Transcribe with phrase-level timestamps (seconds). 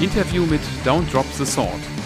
[0.00, 1.97] Interview mit Don't Drop the Sword.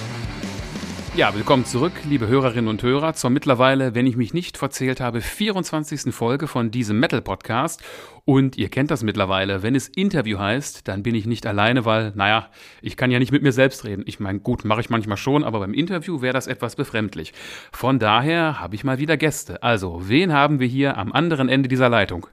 [1.14, 5.20] Ja, willkommen zurück, liebe Hörerinnen und Hörer, zur mittlerweile, wenn ich mich nicht verzählt habe,
[5.20, 6.14] 24.
[6.14, 7.82] Folge von diesem Metal-Podcast.
[8.24, 12.12] Und ihr kennt das mittlerweile, wenn es Interview heißt, dann bin ich nicht alleine, weil,
[12.14, 12.48] naja,
[12.80, 14.04] ich kann ja nicht mit mir selbst reden.
[14.06, 17.34] Ich meine, gut, mache ich manchmal schon, aber beim Interview wäre das etwas befremdlich.
[17.72, 19.62] Von daher habe ich mal wieder Gäste.
[19.62, 22.26] Also, wen haben wir hier am anderen Ende dieser Leitung?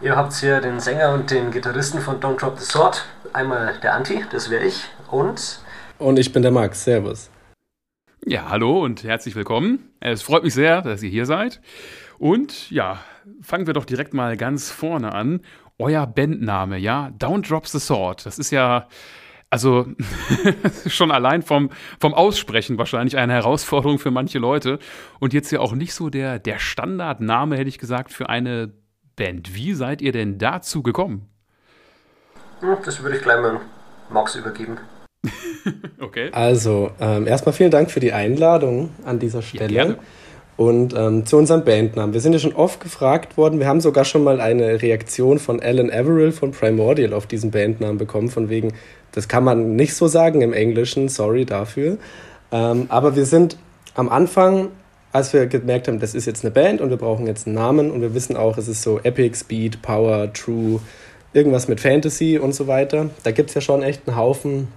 [0.00, 3.04] Ihr habt hier den Sänger und den Gitarristen von Don't Drop the Sword.
[3.32, 5.58] Einmal der Anti, das wäre ich, und...
[5.98, 7.28] Und ich bin der Max, Servus.
[8.24, 9.90] Ja, hallo und herzlich willkommen.
[9.98, 11.60] Es freut mich sehr, dass ihr hier seid.
[12.18, 13.00] Und ja,
[13.40, 15.40] fangen wir doch direkt mal ganz vorne an.
[15.76, 18.24] Euer Bandname, ja, Down Drops the Sword.
[18.24, 18.86] Das ist ja,
[19.50, 19.88] also
[20.86, 24.78] schon allein vom, vom Aussprechen wahrscheinlich eine Herausforderung für manche Leute.
[25.18, 28.72] Und jetzt ja auch nicht so der, der Standardname, hätte ich gesagt, für eine
[29.16, 29.56] Band.
[29.56, 31.28] Wie seid ihr denn dazu gekommen?
[32.84, 33.60] Das würde ich gleich mal
[34.10, 34.78] Max übergeben.
[36.00, 36.30] okay.
[36.32, 39.72] Also, ähm, erstmal vielen Dank für die Einladung an dieser Stelle.
[39.72, 39.96] Ja,
[40.56, 42.12] und ähm, zu unserem Bandnamen.
[42.12, 43.58] Wir sind ja schon oft gefragt worden.
[43.58, 47.98] Wir haben sogar schon mal eine Reaktion von Alan Averill von Primordial auf diesen Bandnamen
[47.98, 48.74] bekommen, von wegen,
[49.12, 51.98] das kann man nicht so sagen im Englischen, sorry dafür.
[52.52, 53.56] Ähm, aber wir sind
[53.94, 54.68] am Anfang,
[55.12, 57.90] als wir gemerkt haben, das ist jetzt eine Band und wir brauchen jetzt einen Namen
[57.90, 60.80] und wir wissen auch, es ist so Epic, Speed, Power, True,
[61.32, 63.10] irgendwas mit Fantasy und so weiter.
[63.22, 64.68] Da gibt es ja schon echt einen Haufen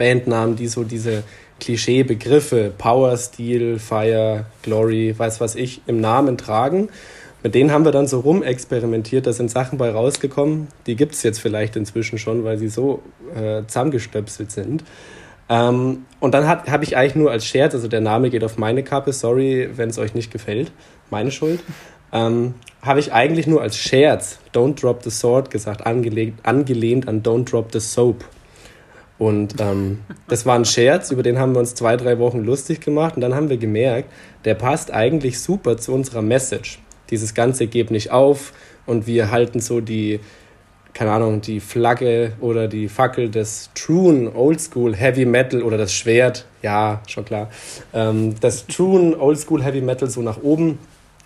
[0.00, 1.22] Bandnamen, die so diese
[1.60, 6.88] Klischeebegriffe Power, Steel, Fire, Glory, weiß was ich, im Namen tragen.
[7.42, 11.22] Mit denen haben wir dann so rumexperimentiert, da sind Sachen bei rausgekommen, die gibt es
[11.22, 13.02] jetzt vielleicht inzwischen schon, weil sie so
[13.34, 14.84] äh, zusammengestöpselt sind.
[15.48, 18.82] Ähm, und dann habe ich eigentlich nur als Scherz, also der Name geht auf meine
[18.82, 20.72] Kappe, sorry, wenn es euch nicht gefällt,
[21.10, 21.60] meine Schuld,
[22.12, 27.22] ähm, habe ich eigentlich nur als Scherz Don't Drop the Sword gesagt, angelegt, angelehnt an
[27.22, 28.24] Don't Drop the Soap.
[29.20, 29.98] Und ähm,
[30.28, 33.20] das war ein Scherz, über den haben wir uns zwei, drei Wochen lustig gemacht und
[33.20, 34.10] dann haben wir gemerkt,
[34.46, 36.78] der passt eigentlich super zu unserer Message.
[37.10, 38.54] Dieses Ganze geht nicht auf
[38.86, 40.20] und wir halten so die,
[40.94, 46.46] keine Ahnung, die Flagge oder die Fackel des True Oldschool Heavy Metal oder das Schwert,
[46.62, 47.50] ja, schon klar,
[47.92, 50.78] ähm, das True Oldschool Heavy Metal so nach oben,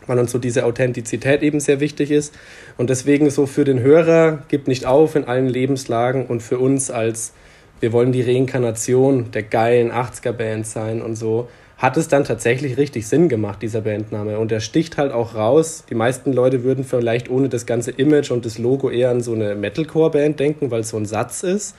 [0.09, 2.34] weil uns so diese Authentizität eben sehr wichtig ist.
[2.77, 6.91] Und deswegen so für den Hörer, gibt nicht auf in allen Lebenslagen und für uns
[6.91, 7.33] als
[7.81, 13.07] wir wollen die Reinkarnation der geilen 80er-Band sein und so, hat es dann tatsächlich richtig
[13.09, 14.39] Sinn gemacht, dieser Bandname.
[14.39, 15.84] Und er sticht halt auch raus.
[15.91, 19.34] Die meisten Leute würden vielleicht ohne das ganze Image und das Logo eher an so
[19.34, 21.75] eine Metalcore-Band denken, weil es so ein Satz ist.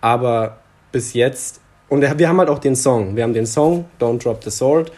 [0.00, 0.58] Aber
[0.90, 3.14] bis jetzt, und wir haben halt auch den Song.
[3.14, 4.90] Wir haben den Song Don't Drop the Sword.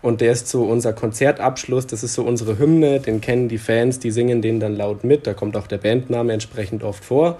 [0.00, 4.00] Und der ist so unser Konzertabschluss, das ist so unsere Hymne, den kennen die Fans,
[4.00, 5.28] die singen den dann laut mit.
[5.28, 7.38] Da kommt auch der Bandname entsprechend oft vor.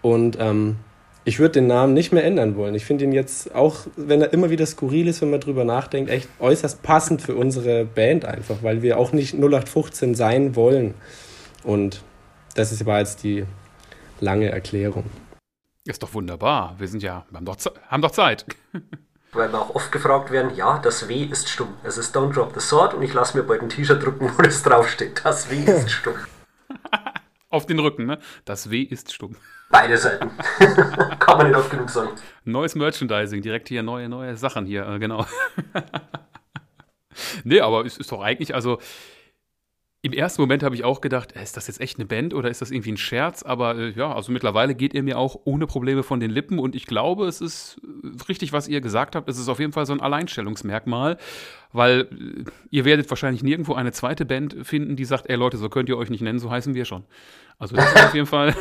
[0.00, 0.76] Und ähm,
[1.24, 2.74] ich würde den Namen nicht mehr ändern wollen.
[2.74, 6.10] Ich finde ihn jetzt, auch wenn er immer wieder skurril ist, wenn man drüber nachdenkt,
[6.10, 10.94] echt äußerst passend für unsere Band einfach, weil wir auch nicht 0815 sein wollen.
[11.62, 12.02] Und
[12.54, 13.44] das ist aber jetzt die
[14.20, 15.04] lange Erklärung.
[15.84, 16.74] Ist doch wunderbar.
[16.78, 17.56] Wir sind ja, haben doch,
[17.88, 18.44] haben doch Zeit.
[19.32, 21.74] Weil wir auch oft gefragt werden, ja, das W ist stumm.
[21.82, 24.42] Es ist Don't Drop the Sword und ich lasse mir bald ein T-Shirt drucken, wo
[24.42, 25.22] das draufsteht.
[25.24, 26.14] Das W ist stumm.
[27.50, 28.20] Auf den Rücken, ne?
[28.44, 29.34] Das W ist stumm.
[29.74, 30.30] Beide Seiten.
[31.18, 32.10] Kann man nicht oft genug sagen.
[32.44, 35.26] Neues Merchandising, direkt hier neue, neue Sachen hier, äh, genau.
[37.44, 38.78] nee, aber es ist doch eigentlich, also
[40.00, 42.50] im ersten Moment habe ich auch gedacht, äh, ist das jetzt echt eine Band oder
[42.50, 43.42] ist das irgendwie ein Scherz?
[43.42, 46.76] Aber äh, ja, also mittlerweile geht ihr mir auch ohne Probleme von den Lippen und
[46.76, 47.80] ich glaube, es ist
[48.28, 49.28] richtig, was ihr gesagt habt.
[49.28, 51.18] Es ist auf jeden Fall so ein Alleinstellungsmerkmal,
[51.72, 55.68] weil äh, ihr werdet wahrscheinlich nirgendwo eine zweite Band finden, die sagt, ey Leute, so
[55.68, 57.02] könnt ihr euch nicht nennen, so heißen wir schon.
[57.58, 58.54] Also das ist auf jeden Fall.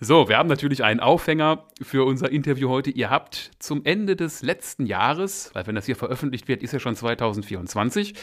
[0.00, 2.90] So, wir haben natürlich einen Aufhänger für unser Interview heute.
[2.90, 6.80] Ihr habt zum Ende des letzten Jahres, weil wenn das hier veröffentlicht wird, ist ja
[6.80, 8.14] schon 2024,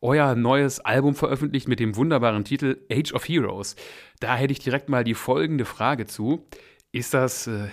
[0.00, 3.76] euer neues Album veröffentlicht mit dem wunderbaren Titel Age of Heroes.
[4.18, 6.46] Da hätte ich direkt mal die folgende Frage zu.
[6.92, 7.68] Ist das äh,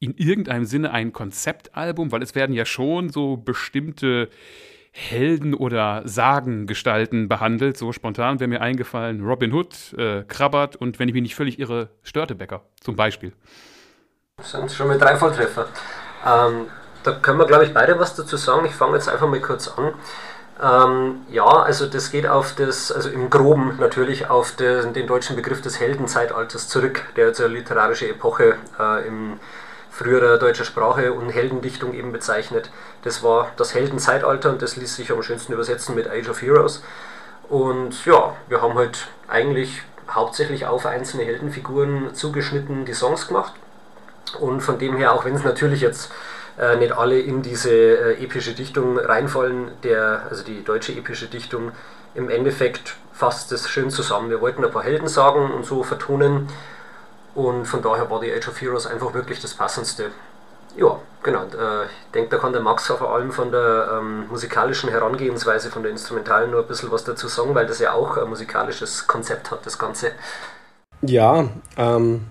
[0.00, 2.10] in irgendeinem Sinne ein Konzeptalbum?
[2.10, 4.30] Weil es werden ja schon so bestimmte
[4.98, 7.76] Helden oder Sagengestalten behandelt.
[7.76, 11.58] So spontan wäre mir eingefallen Robin Hood, äh, Krabbert und wenn ich mich nicht völlig
[11.58, 13.34] irre, Störtebecker zum Beispiel.
[14.38, 15.68] Das sind schon mal drei Volltreffer.
[16.26, 16.68] Ähm,
[17.02, 18.64] da können wir, glaube ich, beide was dazu sagen.
[18.64, 19.92] Ich fange jetzt einfach mal kurz an.
[20.62, 25.36] Ähm, ja, also das geht auf das, also im Groben natürlich auf den, den deutschen
[25.36, 29.38] Begriff des Heldenzeitalters zurück, der jetzt eine literarische Epoche äh, im
[29.96, 32.70] früherer deutscher Sprache und Heldendichtung eben bezeichnet.
[33.02, 36.82] Das war das Heldenzeitalter und das ließ sich am schönsten übersetzen mit Age of Heroes.
[37.48, 43.54] Und ja, wir haben halt eigentlich hauptsächlich auf einzelne Heldenfiguren zugeschnitten die Songs gemacht.
[44.38, 46.12] Und von dem her, auch wenn es natürlich jetzt
[46.58, 51.72] äh, nicht alle in diese äh, epische Dichtung reinfallen, der, also die deutsche epische Dichtung,
[52.14, 54.28] im Endeffekt fasst das schön zusammen.
[54.28, 56.48] Wir wollten ein paar Helden sagen und so vertonen
[57.36, 60.10] und von daher war die Age of Heroes einfach wirklich das passendste.
[60.76, 61.42] Ja, genau.
[61.42, 65.82] Äh, ich denke, da kann der Max vor allem von der ähm, musikalischen Herangehensweise, von
[65.82, 69.50] der Instrumentalen nur ein bisschen was dazu sagen, weil das ja auch ein musikalisches Konzept
[69.50, 70.12] hat, das Ganze.
[71.02, 72.24] Ja, ähm,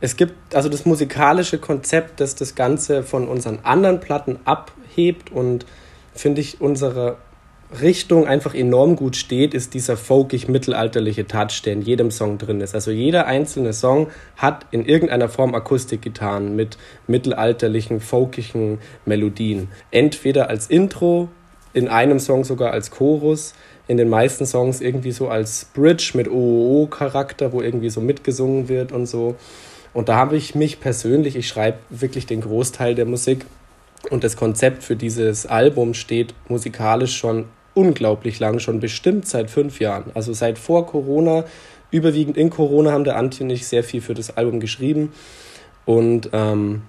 [0.00, 5.64] es gibt also das musikalische Konzept, das das Ganze von unseren anderen Platten abhebt und
[6.14, 7.16] finde ich unsere
[7.82, 12.74] Richtung einfach enorm gut steht, ist dieser folkig-mittelalterliche Touch, der in jedem Song drin ist.
[12.74, 19.68] Also jeder einzelne Song hat in irgendeiner Form Akustikgitarren mit mittelalterlichen, folkigen Melodien.
[19.90, 21.28] Entweder als Intro,
[21.74, 23.52] in einem Song sogar als Chorus,
[23.86, 28.92] in den meisten Songs irgendwie so als Bridge mit OOO-Charakter, wo irgendwie so mitgesungen wird
[28.92, 29.36] und so.
[29.92, 33.44] Und da habe ich mich persönlich, ich schreibe wirklich den Großteil der Musik
[34.10, 37.46] und das Konzept für dieses Album steht musikalisch schon
[37.78, 40.10] unglaublich lang, schon bestimmt seit fünf Jahren.
[40.14, 41.44] Also seit vor Corona,
[41.92, 45.12] überwiegend in Corona haben der Antje und ich sehr viel für das Album geschrieben.
[45.84, 46.82] Und ähm,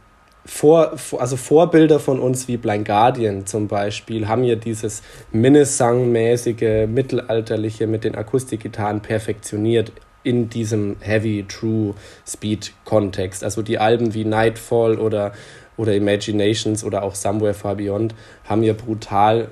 [0.45, 7.85] vor, also Vorbilder von uns wie Blind Guardian zum Beispiel haben ja dieses Minnesang-mäßige, mittelalterliche
[7.85, 9.91] mit den Akustikgitarren perfektioniert
[10.23, 11.93] in diesem Heavy True
[12.27, 13.43] Speed Kontext.
[13.43, 15.33] Also die Alben wie Nightfall oder,
[15.77, 19.49] oder Imaginations oder auch Somewhere Far Beyond haben ja brutal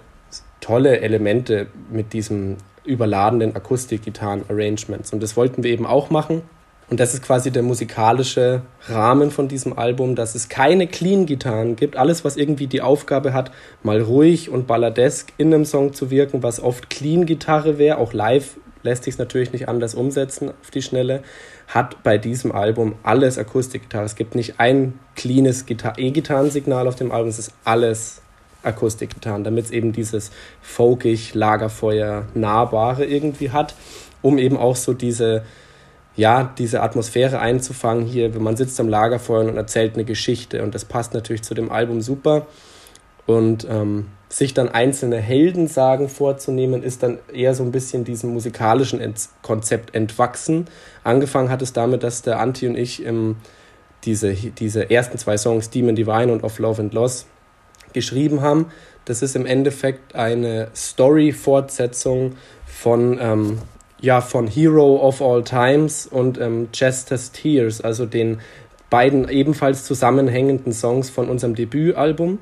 [0.61, 5.13] tolle Elemente mit diesem überladenen Akustikgitarren-Arrangements.
[5.13, 6.41] Und das wollten wir eben auch machen.
[6.89, 11.97] Und das ist quasi der musikalische Rahmen von diesem Album, dass es keine Clean-Gitarren gibt.
[11.97, 13.51] Alles, was irgendwie die Aufgabe hat,
[13.83, 18.57] mal ruhig und balladesk in einem Song zu wirken, was oft Clean-Gitarre wäre, auch live
[18.83, 21.21] lässt sich es natürlich nicht anders umsetzen auf die Schnelle,
[21.67, 24.05] hat bei diesem Album alles Akustikgitarre.
[24.05, 28.21] Es gibt nicht ein cleanes E-Gitarrensignal auf dem Album, es ist alles
[28.67, 30.31] Akustikgitarren, damit es eben dieses
[30.61, 33.75] folkig, Lagerfeuer, nahbare irgendwie hat,
[34.21, 35.43] um eben auch so diese,
[36.15, 40.75] ja, diese Atmosphäre einzufangen hier, wenn man sitzt am Lagerfeuer und erzählt eine Geschichte und
[40.75, 42.47] das passt natürlich zu dem Album super
[43.25, 48.99] und ähm, sich dann einzelne Heldensagen vorzunehmen, ist dann eher so ein bisschen diesem musikalischen
[48.99, 50.65] Ent Konzept entwachsen.
[51.03, 53.37] Angefangen hat es damit, dass der Anti und ich ähm,
[54.03, 57.25] diese, diese ersten zwei Songs, Demon Divine und Of Love and Loss,
[57.93, 58.67] geschrieben haben.
[59.05, 62.35] Das ist im Endeffekt eine Story-Fortsetzung
[62.65, 63.59] von, ähm,
[64.01, 68.39] ja, von Hero of All Times und ähm, Chester's Tears, also den
[68.89, 72.39] beiden ebenfalls zusammenhängenden Songs von unserem Debütalbum.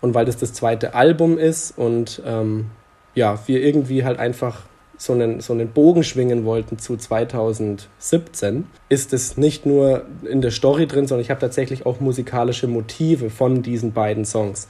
[0.00, 2.66] Und weil das das zweite Album ist und ähm,
[3.14, 4.60] ja, wir irgendwie halt einfach
[4.98, 10.50] so einen, so einen Bogen schwingen wollten zu 2017, ist es nicht nur in der
[10.50, 14.68] Story drin, sondern ich habe tatsächlich auch musikalische Motive von diesen beiden Songs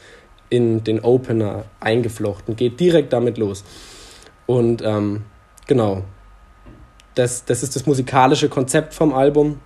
[0.49, 2.57] in den Opener eingeflochten.
[2.57, 3.65] Geht direkt damit los.
[4.47, 5.25] Und ähm,
[5.67, 6.03] genau,
[7.15, 9.61] das, das ist das musikalische Konzept vom Album.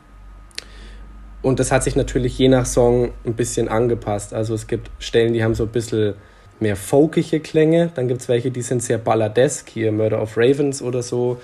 [1.42, 4.34] Und das hat sich natürlich je nach Song ein bisschen angepasst.
[4.34, 6.14] Also es gibt Stellen, die haben so ein bisschen
[6.60, 7.90] mehr folkige Klänge.
[7.94, 11.40] Dann gibt es welche, die sind sehr balladesk, hier Murder of Ravens oder so.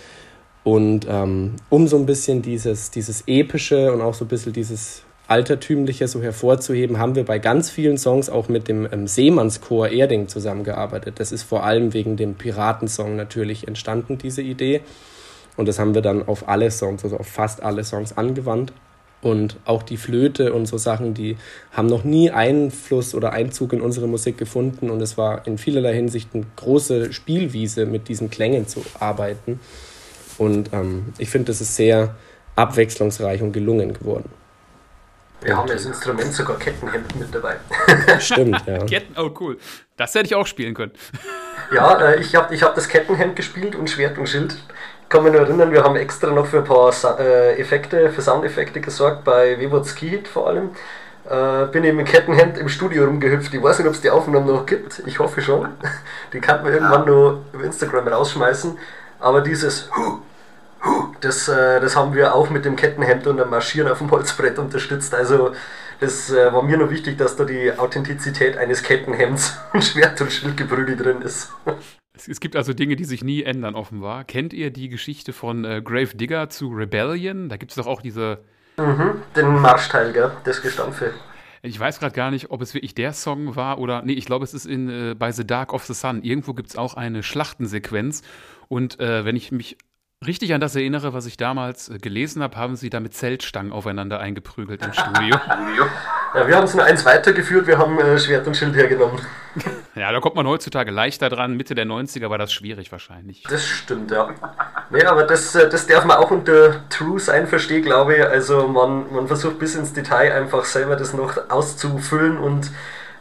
[0.64, 5.02] Und ähm, um so ein bisschen dieses, dieses epische und auch so ein bisschen dieses
[5.28, 10.28] altertümliche so hervorzuheben, haben wir bei ganz vielen Songs auch mit dem ähm, Seemannschor Erding
[10.28, 11.18] zusammengearbeitet.
[11.18, 14.82] Das ist vor allem wegen dem Piratensong natürlich entstanden, diese Idee.
[15.56, 18.72] Und das haben wir dann auf alle Songs, also auf fast alle Songs angewandt.
[19.26, 21.36] Und auch die Flöte und so Sachen, die
[21.72, 24.88] haben noch nie Einfluss oder Einzug in unsere Musik gefunden.
[24.88, 29.58] Und es war in vielerlei Hinsicht eine große Spielwiese, mit diesen Klängen zu arbeiten.
[30.38, 32.14] Und ähm, ich finde, das ist sehr
[32.54, 34.30] abwechslungsreich und gelungen geworden.
[35.40, 37.56] Wir haben als Instrument sogar Kettenhemden mit dabei.
[38.20, 38.84] Stimmt, ja.
[38.84, 39.58] Ketten, oh cool.
[39.96, 40.92] Das hätte ich auch spielen können.
[41.74, 44.56] Ja, äh, ich habe ich hab das Kettenhemd gespielt und Schwert und Schild
[45.08, 48.80] kann mich nur erinnern, wir haben extra noch für ein paar äh, Effekte, für Soundeffekte
[48.80, 50.70] gesorgt, bei Wewood Ski Hit vor allem.
[51.28, 53.52] Äh, bin eben im Kettenhemd im Studio rumgehüpft.
[53.52, 55.02] Ich weiß nicht, ob es die Aufnahmen noch gibt.
[55.06, 55.68] Ich hoffe schon.
[56.32, 58.78] Die kann man irgendwann nur über Instagram rausschmeißen.
[59.18, 60.18] Aber dieses Hu,
[60.84, 64.10] Hu, das, äh, das haben wir auch mit dem Kettenhemd und dem Marschieren auf dem
[64.10, 65.14] Holzbrett unterstützt.
[65.14, 65.52] Also
[65.98, 70.32] das äh, war mir nur wichtig, dass da die Authentizität eines Kettenhemds und Schwert und
[70.32, 71.50] Schildgeprügel drin ist.
[72.16, 74.24] Es, es, gibt also Dinge, die sich nie ändern, offenbar.
[74.24, 77.48] Kennt ihr die Geschichte von äh, Grave Digger zu Rebellion?
[77.48, 78.38] Da gibt es doch auch diese.
[78.78, 80.30] Mhm, den Marschteil, gell?
[80.44, 81.12] Das Gestampfe.
[81.62, 84.02] Ich weiß gerade gar nicht, ob es wirklich der Song war oder.
[84.02, 86.22] Nee, ich glaube, es ist in, äh, bei The Dark of the Sun.
[86.22, 88.22] Irgendwo gibt es auch eine Schlachtensequenz.
[88.68, 89.76] Und äh, wenn ich mich
[90.24, 93.72] richtig an das erinnere, was ich damals äh, gelesen habe, haben sie da mit Zeltstangen
[93.72, 95.36] aufeinander eingeprügelt im Studio.
[96.34, 99.18] Ja, wir haben es nur eins weitergeführt, wir haben äh, Schwert und Schild hergenommen.
[99.94, 101.56] Ja, da kommt man heutzutage leichter dran.
[101.56, 103.44] Mitte der 90er war das schwierig wahrscheinlich.
[103.48, 104.28] Das stimmt, ja.
[104.90, 108.22] Nee, aber das, äh, das darf man auch unter True sein verstehen, glaube ich.
[108.22, 112.70] Also man, man versucht bis ins Detail einfach selber das noch auszufüllen und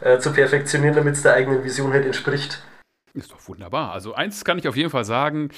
[0.02, 2.60] äh, zu perfektionieren, damit es der eigenen Vision halt entspricht.
[3.16, 3.92] Ist doch wunderbar.
[3.92, 5.48] Also eins kann ich auf jeden Fall sagen,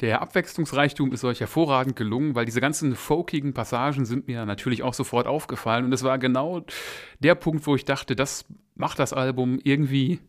[0.00, 4.94] der Abwechslungsreichtum ist euch hervorragend gelungen, weil diese ganzen folkigen Passagen sind mir natürlich auch
[4.94, 5.84] sofort aufgefallen.
[5.84, 6.64] Und es war genau
[7.18, 8.44] der Punkt, wo ich dachte, das
[8.76, 10.20] macht das Album irgendwie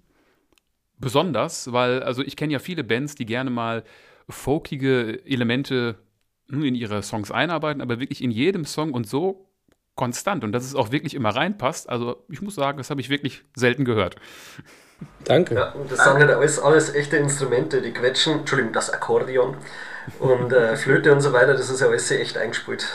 [0.98, 3.84] besonders, weil, also ich kenne ja viele Bands, die gerne mal
[4.28, 6.00] folkige Elemente
[6.52, 9.48] in ihre Songs einarbeiten, aber wirklich in jedem Song und so
[9.94, 11.88] konstant und dass es auch wirklich immer reinpasst.
[11.88, 14.16] Also ich muss sagen, das habe ich wirklich selten gehört.
[15.26, 15.56] Danke.
[15.56, 19.58] Ja, und das sind halt alles, alles echte Instrumente, die quetschen, Entschuldigung, das Akkordeon
[20.20, 22.86] und äh, Flöte und so weiter, das ist ja alles sehr echt eingespielt.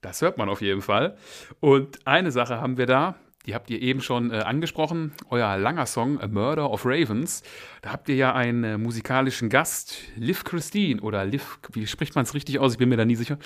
[0.00, 1.16] Das hört man auf jeden Fall.
[1.60, 3.16] Und eine Sache haben wir da,
[3.46, 7.42] die habt ihr eben schon äh, angesprochen, euer langer Song A Murder of Ravens.
[7.80, 12.24] Da habt ihr ja einen äh, musikalischen Gast, Liv Christine oder Liv, wie spricht man
[12.24, 12.72] es richtig aus?
[12.72, 13.38] Ich bin mir da nie sicher.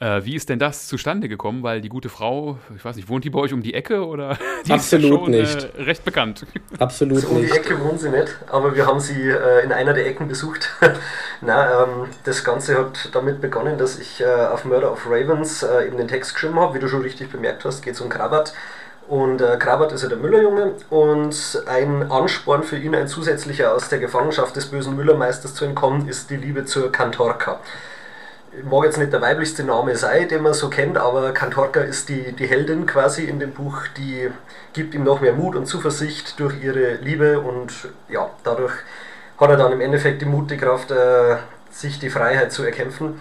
[0.00, 1.62] Äh, wie ist denn das zustande gekommen?
[1.62, 4.36] Weil die gute Frau, ich weiß nicht, wohnt die bei euch um die Ecke oder?
[4.66, 5.64] Die Absolut schon, nicht.
[5.76, 6.46] Äh, recht bekannt.
[6.78, 7.36] Absolut so, nicht.
[7.36, 10.28] Um die Ecke wohnt sie nicht, aber wir haben sie äh, in einer der Ecken
[10.28, 10.70] besucht.
[11.40, 15.96] Na, ähm, das Ganze hat damit begonnen, dass ich äh, auf Murder of Ravens eben
[15.96, 16.74] den Text geschrieben habe.
[16.74, 18.52] Wie du schon richtig bemerkt hast, geht es um Krabat
[19.08, 23.88] und äh, Krabat ist ja der Müllerjunge und ein Ansporn für ihn, ein zusätzlicher aus
[23.88, 27.60] der Gefangenschaft des bösen Müllermeisters zu entkommen, ist die Liebe zur Kantorka.
[28.64, 32.32] Mag jetzt nicht der weiblichste Name sein, den man so kennt, aber Kantorka ist die,
[32.32, 34.30] die Heldin quasi in dem Buch, die
[34.72, 37.72] gibt ihm noch mehr Mut und Zuversicht durch ihre Liebe und
[38.08, 38.72] ja, dadurch
[39.38, 41.36] hat er dann im Endeffekt die Mut, die Kraft, äh,
[41.70, 43.20] sich die Freiheit zu erkämpfen.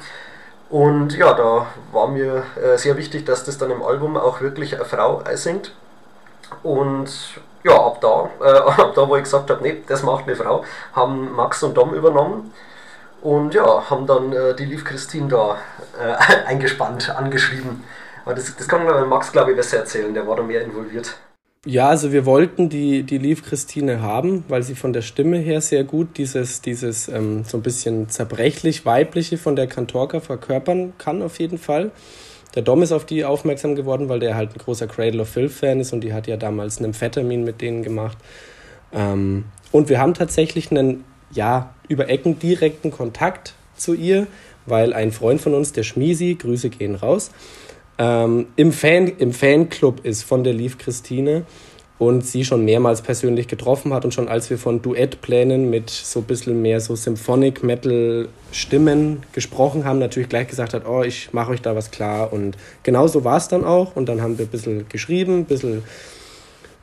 [0.71, 4.73] Und ja, da war mir äh, sehr wichtig, dass das dann im Album auch wirklich
[4.73, 5.73] eine Frau singt.
[6.63, 7.11] Und
[7.63, 10.63] ja, ab da, äh, ab da, wo ich gesagt habe, nee, das macht eine Frau,
[10.93, 12.53] haben Max und Dom übernommen.
[13.21, 15.57] Und ja, haben dann äh, die Liv Christine da
[15.99, 17.83] äh, eingespannt, angeschrieben.
[18.23, 21.17] Aber das, das kann Max, glaube ich, besser erzählen, der war da mehr involviert.
[21.67, 25.61] Ja, also wir wollten die, die Liv Christine haben, weil sie von der Stimme her
[25.61, 31.21] sehr gut dieses, dieses ähm, so ein bisschen zerbrechlich weibliche von der Kantorka verkörpern kann,
[31.21, 31.91] auf jeden Fall.
[32.55, 35.79] Der Dom ist auf die aufmerksam geworden, weil der halt ein großer Cradle of Filth-Fan
[35.79, 38.17] ist und die hat ja damals einen Amphetamine mit denen gemacht.
[38.91, 44.25] Ähm, und wir haben tatsächlich einen, ja, über Ecken direkten Kontakt zu ihr,
[44.65, 47.29] weil ein Freund von uns, der Schmiesi, Grüße gehen raus,
[47.97, 51.43] ähm, im, Fan, im Fanclub ist von der Lief Christine
[52.01, 56.21] und sie schon mehrmals persönlich getroffen hat und schon als wir von Duettplänen mit so
[56.21, 61.31] ein bisschen mehr so Symphonic Metal Stimmen gesprochen haben, natürlich gleich gesagt hat, oh, ich
[61.31, 62.33] mache euch da was klar.
[62.33, 63.95] Und genau so war es dann auch.
[63.95, 65.83] Und dann haben wir ein bisschen geschrieben, ein bisschen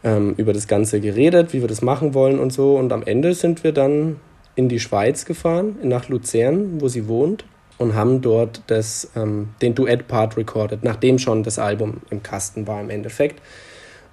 [0.05, 2.77] ähm, über das Ganze geredet, wie wir das machen wollen und so.
[2.77, 4.21] Und am Ende sind wir dann
[4.55, 7.45] in die Schweiz gefahren, nach Luzern, wo sie wohnt
[7.79, 12.81] und haben dort das, ähm, den Duett-Part recorded, nachdem schon das Album im Kasten war
[12.81, 13.41] im Endeffekt.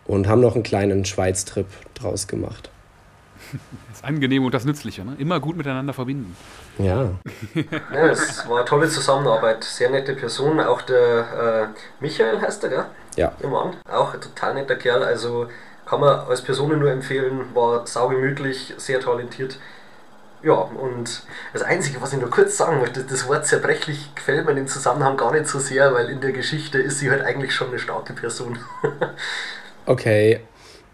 [0.06, 2.70] Und haben noch einen kleinen Schweiz-Trip draus gemacht.
[3.92, 5.16] Das Angenehme und das Nützliche, ne?
[5.20, 6.36] immer gut miteinander verbinden.
[6.78, 7.12] Ja.
[7.56, 10.60] ja es war eine tolle Zusammenarbeit, sehr nette Person.
[10.60, 12.86] Auch der äh, Michael heißt er, gell?
[13.16, 13.32] Ja.
[13.42, 15.02] Ihr Mann, auch ein total netter Kerl.
[15.02, 15.48] Also
[15.86, 19.60] kann man als Person nur empfehlen, war saugemütlich, sehr talentiert.
[20.46, 21.24] Ja, und
[21.54, 24.68] das Einzige, was ich nur kurz sagen möchte, das Wort zerbrechlich gefällt mir in dem
[24.68, 27.80] Zusammenhang gar nicht so sehr, weil in der Geschichte ist sie halt eigentlich schon eine
[27.80, 28.60] starke Person.
[29.88, 30.42] okay,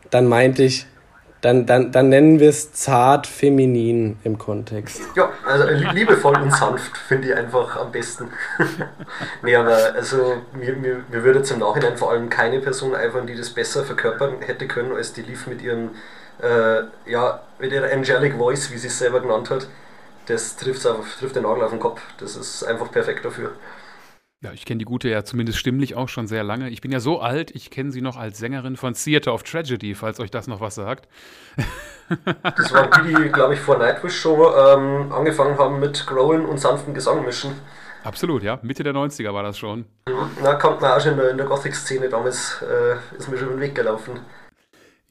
[0.09, 0.87] dann meinte ich,
[1.41, 5.01] dann, dann, dann nennen wir es zart feminin im Kontext.
[5.17, 8.29] Ja, also liebevoll und sanft finde ich einfach am besten.
[9.43, 13.35] nee, aber also mir, mir, mir würde im Nachhinein vor allem keine Person einfallen, die
[13.35, 15.89] das besser verkörpern hätte können, als die Lief mit ihrem
[16.41, 19.67] äh, ja, mit ihrer Angelic Voice, wie sie es selber genannt hat,
[20.25, 22.01] das trifft, auf, trifft den Nagel auf den Kopf.
[22.19, 23.53] Das ist einfach perfekt dafür.
[24.43, 26.69] Ja, ich kenne die Gute ja zumindest stimmlich auch schon sehr lange.
[26.69, 29.93] Ich bin ja so alt, ich kenne sie noch als Sängerin von Theater of Tragedy,
[29.93, 31.07] falls euch das noch was sagt.
[32.25, 36.59] das war die, die, glaube ich, vor Nightwish schon ähm, angefangen haben mit Growlen und
[36.59, 37.51] sanften Gesang mischen.
[38.03, 38.57] Absolut, ja.
[38.63, 39.85] Mitte der 90er war das schon.
[40.41, 43.59] Na, kommt man auch schon in der, der Gothic-Szene damals, äh, ist mir schon den
[43.59, 44.19] Weg gelaufen.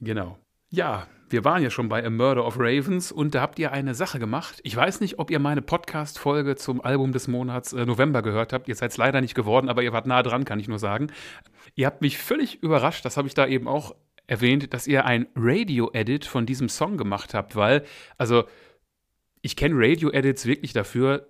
[0.01, 0.37] Genau.
[0.71, 3.93] Ja, wir waren ja schon bei A Murder of Ravens und da habt ihr eine
[3.93, 4.59] Sache gemacht.
[4.63, 8.67] Ich weiß nicht, ob ihr meine Podcast-Folge zum Album des Monats äh, November gehört habt.
[8.67, 11.07] Ihr seid es leider nicht geworden, aber ihr wart nah dran, kann ich nur sagen.
[11.75, 13.95] Ihr habt mich völlig überrascht, das habe ich da eben auch
[14.27, 17.83] erwähnt, dass ihr ein Radio-Edit von diesem Song gemacht habt, weil,
[18.17, 18.45] also,
[19.41, 21.27] ich kenne Radio-Edits wirklich dafür,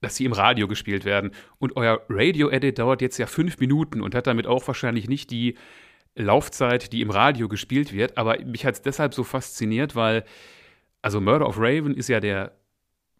[0.00, 1.32] dass sie im Radio gespielt werden.
[1.58, 5.56] Und euer Radio-Edit dauert jetzt ja fünf Minuten und hat damit auch wahrscheinlich nicht die
[6.14, 8.18] Laufzeit, die im Radio gespielt wird.
[8.18, 10.24] Aber mich hat es deshalb so fasziniert, weil,
[11.02, 12.52] also Murder of Raven ist ja der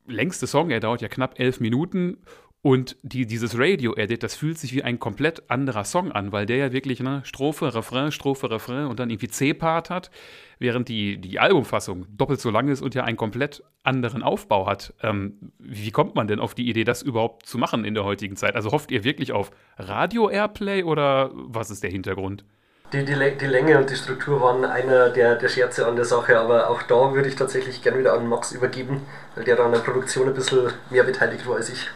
[0.07, 2.19] längste Song, er dauert ja knapp elf Minuten.
[2.63, 6.59] Und die, dieses Radio-Edit, das fühlt sich wie ein komplett anderer Song an, weil der
[6.59, 10.11] ja wirklich ne, Strophe, Refrain, Strophe, Refrain und dann irgendwie C-Part hat,
[10.59, 14.93] während die, die Albumfassung doppelt so lang ist und ja einen komplett anderen Aufbau hat.
[15.03, 18.37] Ähm, wie kommt man denn auf die Idee, das überhaupt zu machen in der heutigen
[18.37, 18.57] Zeit?
[18.57, 22.45] Also hofft ihr wirklich auf Radio-Airplay oder was ist der Hintergrund?
[22.93, 26.39] Die, die, die Länge und die Struktur waren einer der, der Scherze an der Sache,
[26.39, 29.03] aber auch da würde ich tatsächlich gerne wieder an Max übergeben,
[29.35, 31.87] weil der da an der Produktion ein bisschen mehr beteiligt war als ich.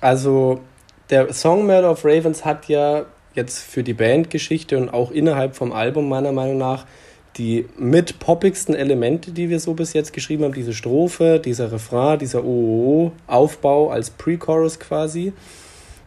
[0.00, 0.60] Also,
[1.10, 3.04] der Song Murder of Ravens hat ja
[3.34, 6.86] jetzt für die Bandgeschichte und auch innerhalb vom Album meiner Meinung nach
[7.36, 12.18] die mit poppigsten Elemente, die wir so bis jetzt geschrieben haben, diese Strophe, dieser Refrain,
[12.18, 15.32] dieser OOO-Aufbau als Pre-Chorus quasi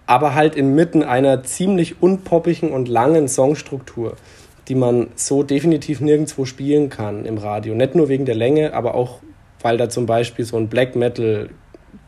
[0.05, 4.15] aber halt inmitten einer ziemlich unpoppigen und langen Songstruktur,
[4.67, 7.75] die man so definitiv nirgendwo spielen kann im Radio.
[7.75, 9.19] Nicht nur wegen der Länge, aber auch,
[9.61, 11.49] weil da zum Beispiel so ein Black Metal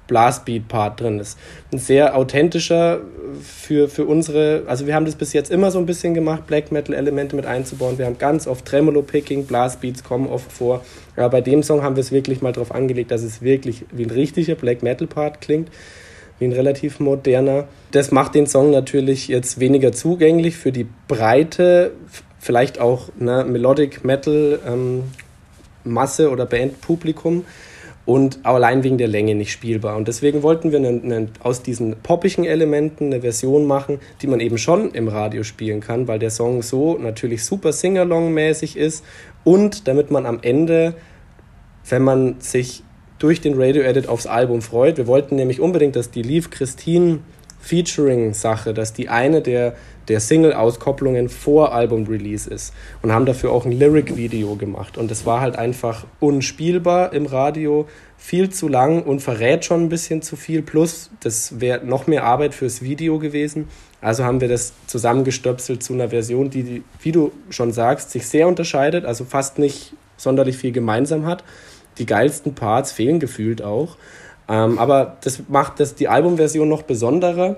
[0.08, 1.38] Blastbeat-Part drin ist.
[1.72, 3.02] Ein sehr authentischer
[3.42, 6.72] für, für unsere, also wir haben das bis jetzt immer so ein bisschen gemacht, Black
[6.72, 7.98] Metal-Elemente mit einzubauen.
[7.98, 10.84] Wir haben ganz oft Tremolo-Picking, Blastbeats kommen oft vor.
[11.16, 14.04] Aber bei dem Song haben wir es wirklich mal darauf angelegt, dass es wirklich wie
[14.04, 15.70] ein richtiger Black Metal-Part klingt
[16.40, 17.68] wie ein relativ moderner.
[17.92, 21.92] Das macht den Song natürlich jetzt weniger zugänglich für die breite,
[22.40, 25.04] vielleicht auch ne, Melodic Metal ähm,
[25.84, 27.46] Masse oder Bandpublikum
[28.06, 29.96] und allein wegen der Länge nicht spielbar.
[29.96, 34.40] Und deswegen wollten wir eine, eine, aus diesen poppigen Elementen eine Version machen, die man
[34.40, 39.04] eben schon im Radio spielen kann, weil der Song so natürlich super Singalong-mäßig ist
[39.44, 40.96] und damit man am Ende,
[41.90, 42.84] wenn man sich
[43.26, 44.98] durch den Radio-Edit aufs Album freut.
[44.98, 47.22] Wir wollten nämlich unbedingt, dass die Leave Christine
[47.60, 49.74] Featuring-Sache, dass die eine der,
[50.08, 55.00] der Single-Auskopplungen vor Album-Release ist und haben dafür auch ein Lyric-Video gemacht.
[55.00, 59.90] Und es war halt einfach unspielbar im Radio, viel zu lang und verrät schon ein
[59.90, 60.62] bisschen zu viel.
[60.62, 63.70] Plus, das wäre noch mehr Arbeit fürs Video gewesen.
[64.02, 68.48] Also haben wir das zusammengestöpselt zu einer Version, die, wie du schon sagst, sich sehr
[68.48, 71.44] unterscheidet, also fast nicht sonderlich viel gemeinsam hat
[71.98, 73.98] die geilsten Parts fehlen gefühlt auch.
[74.48, 77.58] Ähm, aber das macht das, die Albumversion noch besonderer.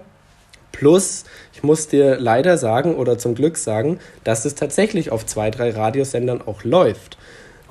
[0.72, 5.50] Plus, ich muss dir leider sagen oder zum Glück sagen, dass es tatsächlich auf zwei,
[5.50, 7.18] drei Radiosendern auch läuft.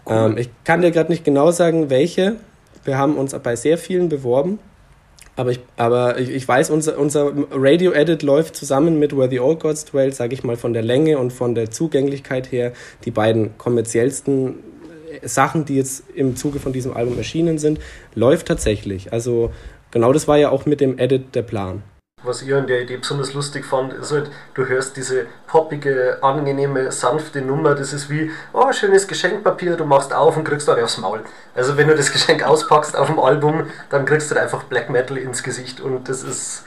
[0.06, 0.16] Cool.
[0.16, 2.36] Ähm, ich kann dir gerade nicht genau sagen, welche.
[2.84, 4.58] Wir haben uns bei sehr vielen beworben.
[5.38, 9.60] Aber ich, aber ich, ich weiß, unser, unser Radio-Edit läuft zusammen mit Where the Old
[9.60, 12.72] Gods Dwell, sage ich mal, von der Länge und von der Zugänglichkeit her
[13.04, 14.54] die beiden kommerziellsten
[15.22, 17.80] Sachen, die jetzt im Zuge von diesem Album erschienen sind,
[18.14, 19.12] läuft tatsächlich.
[19.12, 19.52] Also
[19.90, 21.82] genau das war ja auch mit dem Edit der Plan.
[22.24, 26.90] Was ich an der Idee besonders lustig fand, ist halt, du hörst diese poppige, angenehme,
[26.90, 27.74] sanfte Nummer.
[27.74, 31.20] Das ist wie, oh, schönes Geschenkpapier, du machst auf und kriegst dann aufs Maul.
[31.54, 35.18] Also wenn du das Geschenk auspackst auf dem Album, dann kriegst du einfach Black Metal
[35.18, 36.64] ins Gesicht und das ist,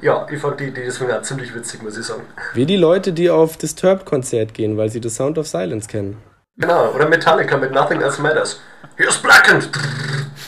[0.00, 2.22] ja, ich fand die Idee deswegen auch ziemlich witzig, muss ich sagen.
[2.54, 6.16] Wie die Leute, die auf Disturbed-Konzert gehen, weil sie The Sound of Silence kennen.
[6.58, 8.62] Genau, oder Metallica mit Nothing Else Matters.
[8.96, 9.68] Here's Blackened!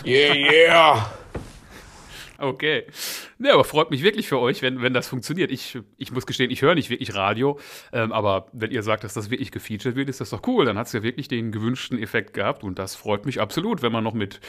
[0.06, 1.06] Yeah, yeah!
[2.38, 2.86] Okay.
[3.38, 5.50] Ne, aber freut mich wirklich für euch, wenn, wenn das funktioniert.
[5.50, 7.58] Ich, ich muss gestehen, ich höre nicht wirklich Radio,
[7.92, 10.64] ähm, aber wenn ihr sagt, dass das wirklich gefeatured wird, ist das doch cool.
[10.64, 13.92] Dann hat es ja wirklich den gewünschten Effekt gehabt und das freut mich absolut, wenn
[13.92, 14.40] man noch mit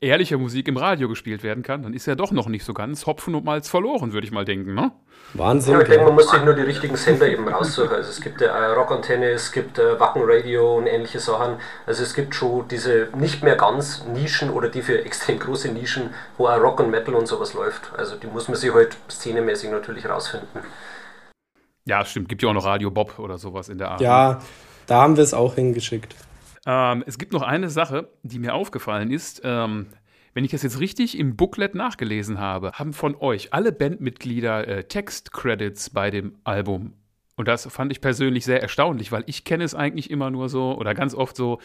[0.00, 3.06] ehrlicher Musik im Radio gespielt werden kann, dann ist ja doch noch nicht so ganz
[3.06, 4.92] Hopfen und Malz verloren, würde ich mal denken, ne?
[5.34, 5.74] Wahnsinn.
[5.74, 7.94] Ja, ich denke, man muss sich nur die richtigen Sender eben raussuchen.
[7.94, 11.56] Also es gibt äh, Rockantenne, es gibt äh, Wacken Radio und ähnliche Sachen.
[11.86, 16.10] Also es gibt schon diese nicht mehr ganz Nischen oder die für extrem große Nischen,
[16.36, 17.92] wo auch Rock und Metal und sowas läuft.
[17.96, 20.62] Also die muss man sich halt szenemäßig natürlich rausfinden.
[21.84, 22.28] Ja, stimmt.
[22.28, 24.00] Gibt ja auch noch Radio Bob oder sowas in der Art.
[24.00, 24.40] Ja,
[24.86, 26.14] da haben wir es auch hingeschickt.
[26.70, 29.42] Ähm, es gibt noch eine Sache, die mir aufgefallen ist.
[29.44, 29.86] Ähm,
[30.34, 34.84] wenn ich das jetzt richtig im Booklet nachgelesen habe, haben von euch alle Bandmitglieder äh,
[34.84, 36.92] Textcredits bei dem Album.
[37.34, 40.76] Und das fand ich persönlich sehr erstaunlich, weil ich kenne es eigentlich immer nur so
[40.78, 41.58] oder ganz oft so,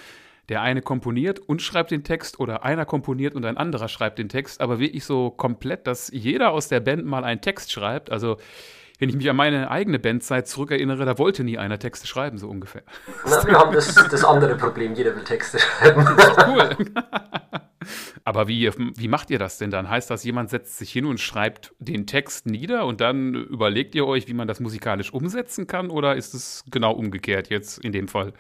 [0.49, 4.29] der eine komponiert und schreibt den Text oder einer komponiert und ein anderer schreibt den
[4.29, 8.11] Text, aber wirklich so komplett, dass jeder aus der Band mal einen Text schreibt.
[8.11, 8.37] Also
[8.99, 12.47] wenn ich mich an meine eigene Bandzeit zurückerinnere, da wollte nie einer Texte schreiben, so
[12.49, 12.83] ungefähr.
[13.25, 16.05] Na, wir haben das, das andere Problem, jeder will Texte schreiben.
[16.47, 16.69] cool.
[18.23, 19.89] Aber wie, wie macht ihr das denn dann?
[19.89, 24.07] Heißt das, jemand setzt sich hin und schreibt den Text nieder und dann überlegt ihr
[24.07, 25.91] euch, wie man das musikalisch umsetzen kann?
[25.91, 28.33] Oder ist es genau umgekehrt jetzt in dem Fall?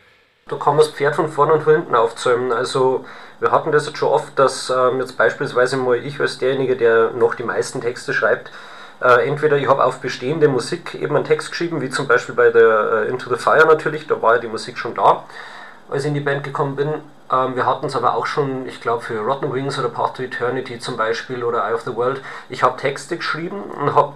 [0.47, 2.51] Da kann man das Pferd von vorne und von hinten aufzäumen.
[2.51, 3.05] Also
[3.39, 7.11] wir hatten das jetzt schon oft, dass ähm, jetzt beispielsweise mal ich als derjenige, der
[7.11, 8.51] noch die meisten Texte schreibt,
[9.01, 12.49] äh, entweder ich habe auf bestehende Musik eben einen Text geschrieben, wie zum Beispiel bei
[12.49, 15.23] der äh, Into the Fire natürlich, da war ja die Musik schon da,
[15.89, 16.89] als ich in die Band gekommen bin.
[17.31, 20.23] Ähm, wir hatten es aber auch schon, ich glaube, für Rotten Wings oder Path to
[20.23, 22.21] Eternity zum Beispiel oder Eye of the World.
[22.49, 24.13] Ich habe Texte geschrieben und habe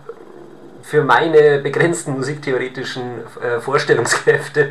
[0.81, 4.69] für meine begrenzten musiktheoretischen äh, Vorstellungskräfte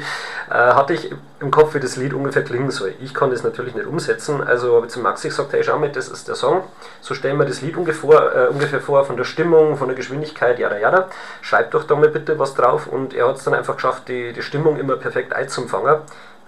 [0.50, 2.94] äh, hatte ich im Kopf, wie das Lied ungefähr klingen soll.
[3.00, 5.90] Ich kann das natürlich nicht umsetzen, also habe ich zu Maxi gesagt, hey, schau mal,
[5.90, 6.64] das ist der Song,
[7.00, 10.58] so stellen wir das Lied ungefähr, äh, ungefähr vor, von der Stimmung, von der Geschwindigkeit,
[10.58, 11.08] jada jada,
[11.42, 12.86] schreib doch da mal bitte was drauf.
[12.86, 15.96] Und er hat es dann einfach geschafft, die, die Stimmung immer perfekt einzufangen.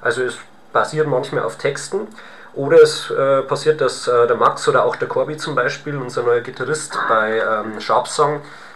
[0.00, 0.38] Also es
[0.72, 2.08] basiert manchmal auf Texten.
[2.54, 6.24] Oder es äh, passiert, dass äh, der Max oder auch der Corby zum Beispiel, unser
[6.24, 8.08] neuer Gitarrist bei ähm, Sharp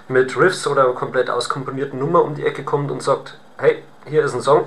[0.08, 4.34] mit Riffs oder komplett auskomponierten Nummer um die Ecke kommt und sagt, hey, hier ist
[4.34, 4.66] ein Song,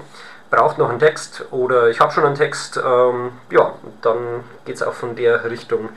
[0.50, 4.84] braucht noch einen Text oder ich habe schon einen Text, ähm, ja, dann geht es
[4.84, 5.90] auch von der Richtung.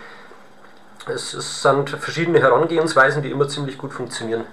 [1.06, 4.44] Es, es sind verschiedene Herangehensweisen, die immer ziemlich gut funktionieren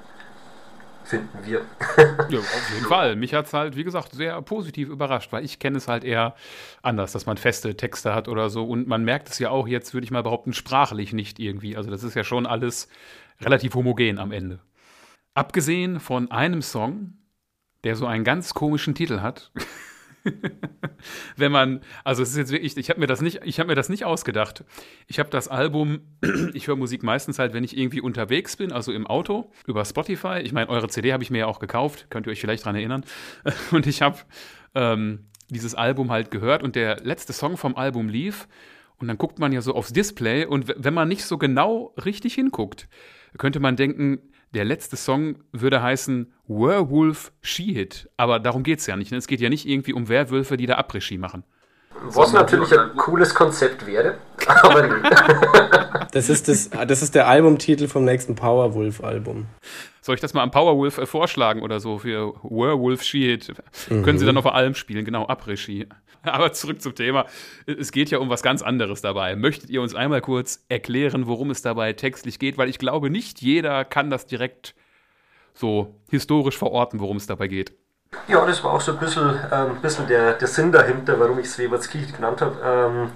[1.08, 1.62] finden wir.
[2.30, 3.15] ja, auf jeden Fall.
[3.15, 6.36] Mich hat es halt, wie gesagt, sehr positiv überrascht, weil ich kenne es halt eher
[6.82, 8.65] anders, dass man feste Texte hat oder so.
[8.67, 11.78] Und man merkt es ja auch jetzt, würde ich mal behaupten, sprachlich nicht irgendwie.
[11.78, 12.89] Also das ist ja schon alles
[13.41, 14.60] relativ homogen am Ende.
[15.38, 17.13] Abgesehen von einem Song,
[17.84, 19.52] der so einen ganz komischen Titel hat.
[21.36, 23.76] Wenn man, also es ist jetzt wirklich, ich habe mir das nicht, ich habe mir
[23.76, 24.63] das nicht ausgedacht.
[25.06, 26.00] Ich habe das Album,
[26.56, 30.39] ich höre Musik meistens halt, wenn ich irgendwie unterwegs bin, also im Auto über Spotify.
[30.39, 32.76] Ich meine, eure CD habe ich mir ja auch gekauft, könnt ihr euch vielleicht daran
[32.76, 33.06] erinnern.
[33.71, 34.17] Und ich habe
[34.73, 38.47] ähm, dieses Album halt gehört und der letzte Song vom Album lief.
[38.97, 42.34] Und dann guckt man ja so aufs Display und wenn man nicht so genau richtig
[42.34, 42.89] hinguckt,
[43.38, 44.17] könnte man denken,
[44.53, 48.10] der letzte Song würde heißen Werewolf She-Hit.
[48.17, 49.12] Aber darum geht es ja nicht.
[49.12, 49.17] Ne?
[49.17, 51.43] Es geht ja nicht irgendwie um Werwölfe, die da Après-Ski machen.
[52.03, 55.10] Was natürlich ein cooles Konzept wäre, aber nee.
[56.12, 59.47] Das ist, das, das ist der Albumtitel vom nächsten Powerwolf-Album.
[60.08, 63.52] Soll ich das mal am Powerwolf äh, vorschlagen oder so für Werewolf She-Hit?
[63.89, 64.04] Mhm.
[64.04, 65.86] Können Sie dann auf allem spielen, genau, Après-Ski.
[66.24, 67.26] Aber zurück zum Thema.
[67.65, 69.36] Es geht ja um was ganz anderes dabei.
[69.36, 72.58] Möchtet ihr uns einmal kurz erklären, worum es dabei textlich geht?
[72.58, 74.76] Weil ich glaube, nicht jeder kann das direkt
[75.54, 77.74] so historisch verorten, worum es dabei geht.
[78.30, 81.48] Ja, das war auch so ein bisschen, ähm, bisschen der, der Sinn dahinter, warum ich
[81.48, 83.12] es Webertskirch genannt habe, ähm,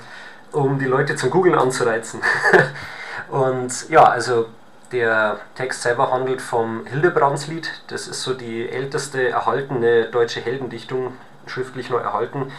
[0.52, 2.20] um die Leute zum Googlen anzureizen.
[3.30, 4.48] Und ja, also
[4.92, 7.70] der Text selber handelt vom Hildebrandslied.
[7.88, 11.14] Das ist so die älteste erhaltene deutsche Heldendichtung,
[11.48, 12.52] schriftlich neu erhalten.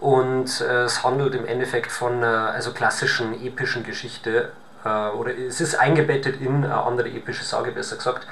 [0.00, 4.52] Und äh, es handelt im Endeffekt von einer also klassischen epischen Geschichte,
[4.84, 8.26] äh, oder es ist eingebettet in eine andere epische Sage, besser gesagt.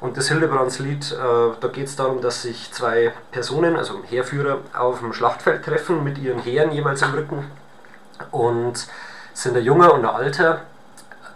[0.00, 1.16] Und das Hildebrandslied, äh,
[1.60, 6.18] da geht es darum, dass sich zwei Personen, also Heerführer, auf dem Schlachtfeld treffen mit
[6.18, 7.44] ihren Heeren jeweils im Rücken.
[8.30, 8.86] Und
[9.34, 10.62] sind der Junge und der Alter.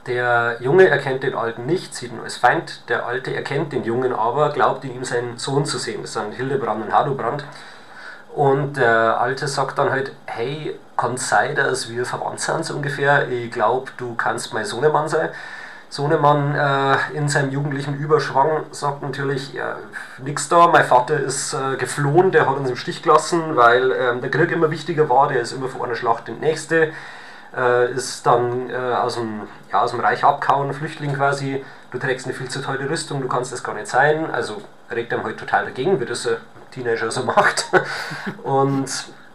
[0.07, 2.89] Der Junge erkennt den Alten nicht, sieht ihn als Feind.
[2.89, 6.03] Der Alte erkennt den Jungen aber, glaubt in ihm seinen Sohn zu sehen.
[6.03, 7.45] Das sind Hildebrand und Hadobrand.
[8.35, 12.75] Und der Alte sagt dann halt, hey, kann es sein, dass wir verwandt sind so
[12.75, 13.29] ungefähr?
[13.29, 15.31] Ich glaube, du kannst mein Sohnemann sein.
[15.89, 19.77] Sohnemann äh, in seinem jugendlichen Überschwang sagt natürlich, ja,
[20.19, 24.21] nix da, mein Vater ist äh, geflohen, der hat uns im Stich gelassen, weil ähm,
[24.21, 26.93] der Krieg immer wichtiger war, der ist immer vor einer Schlacht die nächste,
[27.57, 29.43] äh, ist dann äh, aus, dem,
[29.73, 33.29] ja, aus dem Reich abgehauen, Flüchtling quasi, du trägst eine viel zu teure Rüstung, du
[33.29, 36.37] kannst das gar nicht sein, also regt er halt total dagegen, wie das ein
[36.71, 37.71] Teenager so macht.
[38.43, 38.91] Und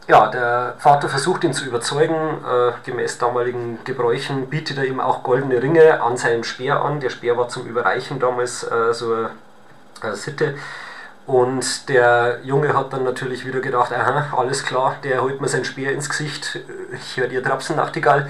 [0.07, 5.23] ja, der Vater versucht ihn zu überzeugen, äh, gemäß damaligen Gebräuchen bietet er ihm auch
[5.23, 6.99] goldene Ringe an seinem Speer an.
[6.99, 9.27] Der Speer war zum Überreichen damals äh, so
[10.01, 10.55] eine Sitte.
[11.31, 15.63] Und der Junge hat dann natürlich wieder gedacht, aha, alles klar, der holt mir sein
[15.63, 16.59] Speer ins Gesicht,
[16.91, 18.29] ich höre dir Trapsen, Nachtigall.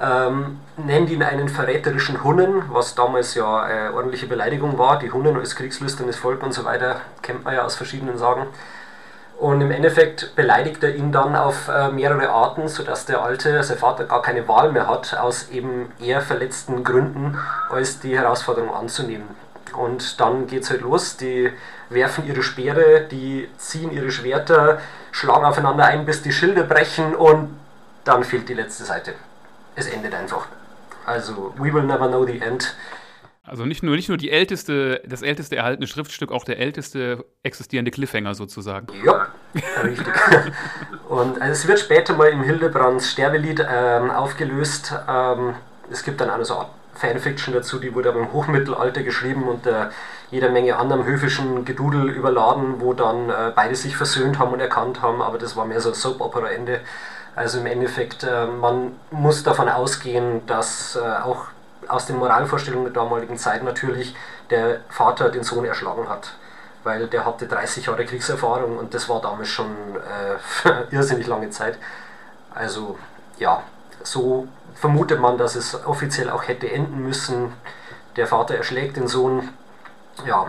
[0.00, 4.98] Ähm, nennt ihn einen verräterischen Hunnen, was damals ja eine ordentliche Beleidigung war.
[4.98, 8.46] Die Hunnen als kriegslüsternes Volk und so weiter kennt man ja aus verschiedenen Sagen.
[9.38, 13.76] Und im Endeffekt beleidigt er ihn dann auf äh, mehrere Arten, sodass der alte, sein
[13.76, 17.36] Vater, gar keine Wahl mehr hat, aus eben eher verletzten Gründen,
[17.68, 19.28] als die Herausforderung anzunehmen.
[19.76, 21.52] Und dann geht es halt los, die
[21.90, 24.80] werfen ihre Speere, die ziehen ihre Schwerter,
[25.12, 27.58] schlagen aufeinander ein, bis die Schilde brechen und
[28.04, 29.14] dann fehlt die letzte Seite.
[29.76, 30.46] Es endet einfach.
[31.04, 32.74] Also, we will never know the end.
[33.42, 37.90] Also nicht nur, nicht nur die älteste, das älteste erhaltene Schriftstück, auch der älteste existierende
[37.90, 38.86] Cliffhanger sozusagen.
[39.04, 39.28] Ja,
[39.82, 40.06] richtig.
[41.08, 44.94] Und also es wird später mal im Hildebrands Sterbelied ähm, aufgelöst.
[45.08, 45.54] Ähm,
[45.90, 49.86] es gibt dann auch so Fanfiction dazu, die wurde aber im Hochmittelalter geschrieben und äh,
[50.30, 55.02] jeder Menge anderem höfischen Gedudel überladen, wo dann äh, beide sich versöhnt haben und erkannt
[55.02, 56.80] haben, aber das war mehr so ein Soap-Opera-Ende.
[57.34, 61.46] Also im Endeffekt, äh, man muss davon ausgehen, dass äh, auch
[61.88, 64.14] aus den Moralvorstellungen der damaligen Zeit natürlich
[64.50, 66.34] der Vater den Sohn erschlagen hat.
[66.84, 69.66] Weil der hatte 30 Jahre Kriegserfahrung und das war damals schon
[69.96, 71.78] äh, irrsinnig lange Zeit.
[72.54, 72.98] Also
[73.38, 73.62] ja,
[74.02, 77.52] so vermutet man, dass es offiziell auch hätte enden müssen.
[78.16, 79.48] Der Vater erschlägt den Sohn.
[80.26, 80.46] Ja,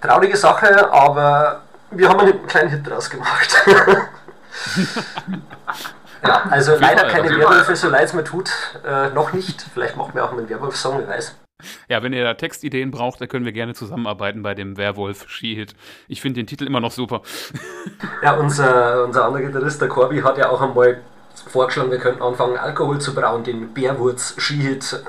[0.00, 3.62] traurige Sache, aber wir haben einen kleinen Hit draus gemacht.
[6.26, 8.50] Ja, also leider keine Werwölfe, so leid es mir tut.
[8.86, 9.66] Äh, noch nicht.
[9.74, 11.36] Vielleicht machen wir auch mal einen Werwolf-Song, wer weiß.
[11.88, 15.74] Ja, wenn ihr da Textideen braucht, dann können wir gerne zusammenarbeiten bei dem Werwolf She-Hit.
[16.08, 17.22] Ich finde den Titel immer noch super.
[18.22, 21.02] Ja, unser, unser anderer Gitarrist, der Corby, hat ja auch einmal
[21.46, 25.02] vorgeschlagen, wir könnten anfangen, Alkohol zu brauen, den Bärwurz She-Hit.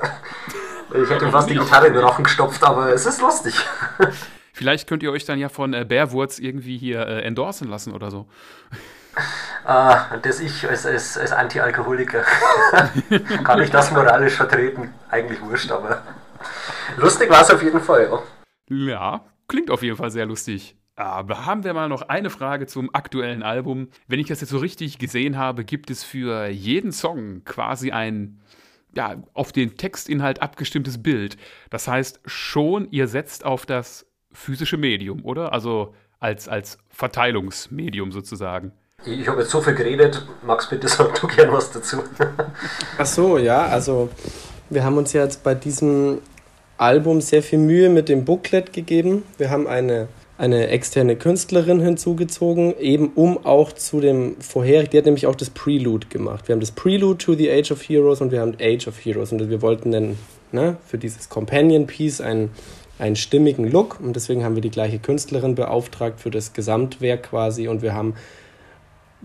[0.94, 3.54] Ich hätte fast die Gitarre in den Rachen gestopft, aber es ist lustig.
[4.52, 8.10] Vielleicht könnt ihr euch dann ja von äh, Bärwurz irgendwie hier äh, endorsen lassen oder
[8.10, 8.26] so.
[9.66, 12.22] Uh, das ich als, als, als Anti-Alkoholiker
[13.44, 14.94] kann ich das moralisch vertreten.
[15.10, 16.02] Eigentlich wurscht, aber
[16.96, 18.08] lustig war es auf jeden Fall.
[18.70, 18.76] Ja.
[18.76, 20.76] ja, klingt auf jeden Fall sehr lustig.
[20.94, 23.88] Aber haben wir mal noch eine Frage zum aktuellen Album.
[24.08, 28.40] Wenn ich das jetzt so richtig gesehen habe, gibt es für jeden Song quasi ein
[28.96, 31.36] ja, auf den Textinhalt abgestimmtes Bild.
[31.70, 35.52] Das heißt schon, ihr setzt auf das physische Medium, oder?
[35.52, 38.72] Also als, als Verteilungsmedium sozusagen.
[39.04, 40.26] Ich habe jetzt so viel geredet.
[40.44, 42.02] Max, bitte sag du gern was dazu.
[42.98, 44.08] Ach so, ja, also
[44.70, 46.18] wir haben uns ja jetzt bei diesem
[46.78, 49.22] Album sehr viel Mühe mit dem Booklet gegeben.
[49.38, 55.04] Wir haben eine, eine externe Künstlerin hinzugezogen, eben um auch zu dem vorherigen, die hat
[55.06, 56.48] nämlich auch das Prelude gemacht.
[56.48, 59.32] Wir haben das Prelude to the Age of Heroes und wir haben Age of Heroes.
[59.32, 60.18] Und wir wollten dann
[60.52, 62.50] ne, für dieses Companion Piece einen,
[62.98, 63.98] einen stimmigen Look.
[64.00, 67.68] Und deswegen haben wir die gleiche Künstlerin beauftragt für das Gesamtwerk quasi.
[67.68, 68.14] Und wir haben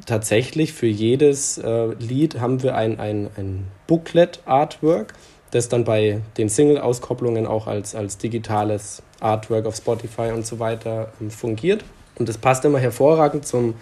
[0.05, 5.13] tatsächlich für jedes äh, Lied haben wir ein, ein, ein Booklet-Artwork,
[5.51, 11.11] das dann bei den Single-Auskopplungen auch als, als digitales Artwork auf Spotify und so weiter
[11.21, 11.83] ähm, fungiert.
[12.19, 13.75] Und das passt immer hervorragend zum,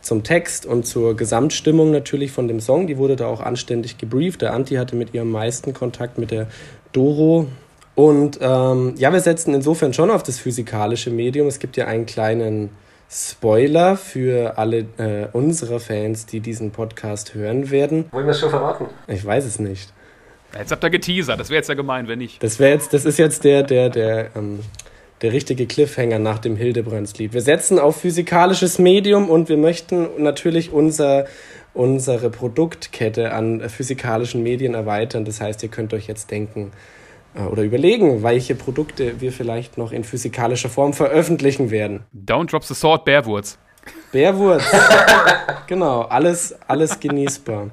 [0.00, 2.86] zum Text und zur Gesamtstimmung natürlich von dem Song.
[2.86, 4.42] Die wurde da auch anständig gebrieft.
[4.42, 6.46] Der Anti hatte mit ihr am meisten Kontakt mit der
[6.92, 7.48] Doro.
[7.94, 11.46] Und ähm, ja, wir setzen insofern schon auf das physikalische Medium.
[11.46, 12.70] Es gibt ja einen kleinen
[13.08, 18.06] Spoiler für alle äh, unserer Fans, die diesen Podcast hören werden.
[18.10, 18.86] Wollen wir es schon verraten?
[19.06, 19.92] Ich weiß es nicht.
[20.58, 22.42] Jetzt habt ihr geteasert, das wäre jetzt ja gemein, wenn nicht.
[22.42, 24.60] Das wäre jetzt, das ist jetzt der, der, der, ähm,
[25.22, 27.32] der richtige Cliffhanger nach dem Hildebrandslied.
[27.32, 31.26] Wir setzen auf physikalisches Medium und wir möchten natürlich unser,
[31.74, 35.24] unsere Produktkette an physikalischen Medien erweitern.
[35.24, 36.72] Das heißt, ihr könnt euch jetzt denken,
[37.34, 42.04] äh, oder überlegen, welche Produkte wir vielleicht noch in physikalischer Form veröffentlichen werden.
[42.12, 43.58] Down drops the sword, Bärwurz.
[44.12, 44.64] Bärwurz.
[45.66, 47.70] genau, alles, alles genießbar.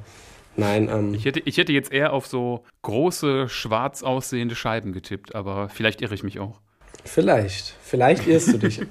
[0.55, 5.33] Nein, ähm, ich, hätte, ich hätte jetzt eher auf so große, schwarz aussehende Scheiben getippt,
[5.35, 6.59] aber vielleicht irre ich mich auch.
[7.05, 8.81] Vielleicht, vielleicht irrst du dich.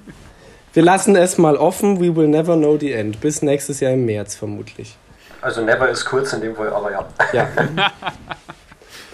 [0.73, 3.21] Wir lassen es mal offen, we will never know the end.
[3.21, 4.97] Bis nächstes Jahr im März vermutlich.
[5.41, 7.07] Also never ist kurz in dem Fall, aber ja.
[7.31, 7.49] Ja.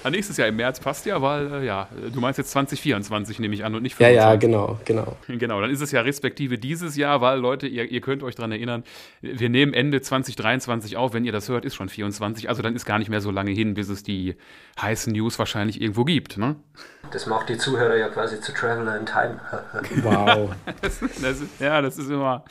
[0.03, 3.53] Ja, nächstes Jahr im März passt ja, weil, äh, ja, du meinst jetzt 2024, nehme
[3.53, 4.15] ich an, und nicht 25.
[4.17, 5.17] Ja, ja, genau, genau.
[5.27, 8.51] Genau, dann ist es ja respektive dieses Jahr, weil, Leute, ihr, ihr könnt euch daran
[8.51, 8.83] erinnern,
[9.21, 12.85] wir nehmen Ende 2023 auf, wenn ihr das hört, ist schon 24, also dann ist
[12.85, 14.35] gar nicht mehr so lange hin, bis es die
[14.79, 16.55] heißen News wahrscheinlich irgendwo gibt, ne?
[17.11, 19.39] Das macht die Zuhörer ja quasi zu Traveler in Time.
[20.03, 20.51] wow.
[20.81, 22.43] das, das, ja, das ist immer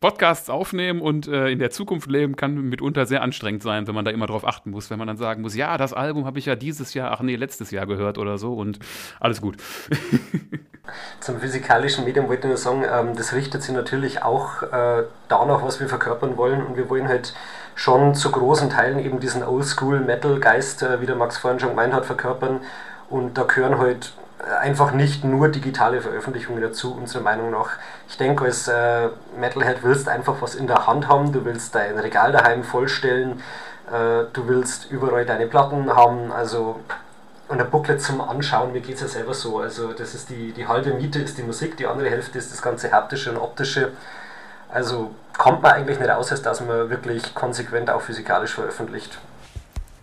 [0.00, 4.04] Podcasts aufnehmen und äh, in der Zukunft leben kann mitunter sehr anstrengend sein, wenn man
[4.04, 6.46] da immer drauf achten muss, wenn man dann sagen muss, ja, das Album habe ich
[6.46, 8.78] ja dieses Jahr, ach nee, letztes Jahr gehört oder so und
[9.18, 9.56] alles gut.
[11.20, 15.64] Zum physikalischen Medium wollte ich nur sagen, ähm, das richtet sich natürlich auch äh, danach,
[15.64, 17.34] was wir verkörpern wollen und wir wollen halt
[17.74, 22.06] schon zu großen Teilen eben diesen Oldschool-Metal-Geist, äh, wie der Max vorhin schon gemeint hat,
[22.06, 22.60] verkörpern
[23.10, 24.12] und da gehören halt
[24.60, 27.70] einfach nicht nur digitale Veröffentlichungen dazu, unserer Meinung nach.
[28.08, 31.74] Ich denke, als äh, Metalhead willst du einfach was in der Hand haben, du willst
[31.74, 33.42] dein Regal daheim vollstellen,
[33.88, 36.80] äh, du willst überall deine Platten haben, also
[37.48, 39.58] und ein Booklet zum Anschauen, mir geht es ja selber so.
[39.58, 42.60] Also das ist die, die halbe Miete ist die Musik, die andere Hälfte ist das
[42.60, 43.92] ganze haptische und optische.
[44.68, 49.18] Also kommt man eigentlich nicht aus, als dass man wirklich konsequent auch physikalisch veröffentlicht.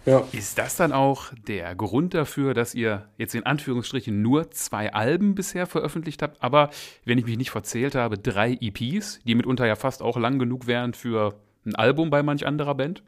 [0.06, 0.24] Ja.
[0.32, 5.34] Ist das dann auch der Grund dafür, dass ihr jetzt in Anführungsstrichen nur zwei Alben
[5.34, 6.70] bisher veröffentlicht habt, aber,
[7.06, 10.68] wenn ich mich nicht verzählt habe, drei EPs, die mitunter ja fast auch lang genug
[10.68, 11.34] wären für
[11.66, 13.02] ein Album bei manch anderer Band?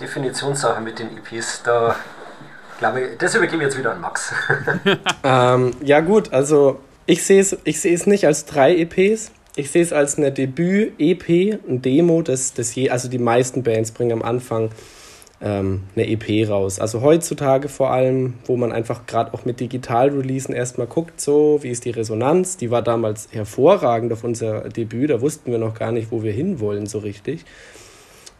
[0.00, 1.94] Definitionssache mit den EPs, da
[2.78, 4.32] glaube ich, das übergebe ich jetzt wieder an Max.
[5.22, 9.92] ähm, ja gut, also ich sehe es ich nicht als drei EPs, ich sehe es
[9.92, 14.70] als eine Debüt-EP, ein Demo, das, das je, also die meisten Bands bringen am Anfang
[15.40, 16.80] ähm, eine EP raus.
[16.80, 21.70] Also heutzutage vor allem, wo man einfach gerade auch mit Digital-Releasen erstmal guckt, so, wie
[21.70, 22.56] ist die Resonanz?
[22.56, 26.32] Die war damals hervorragend auf unser Debüt, da wussten wir noch gar nicht, wo wir
[26.32, 27.44] hinwollen so richtig.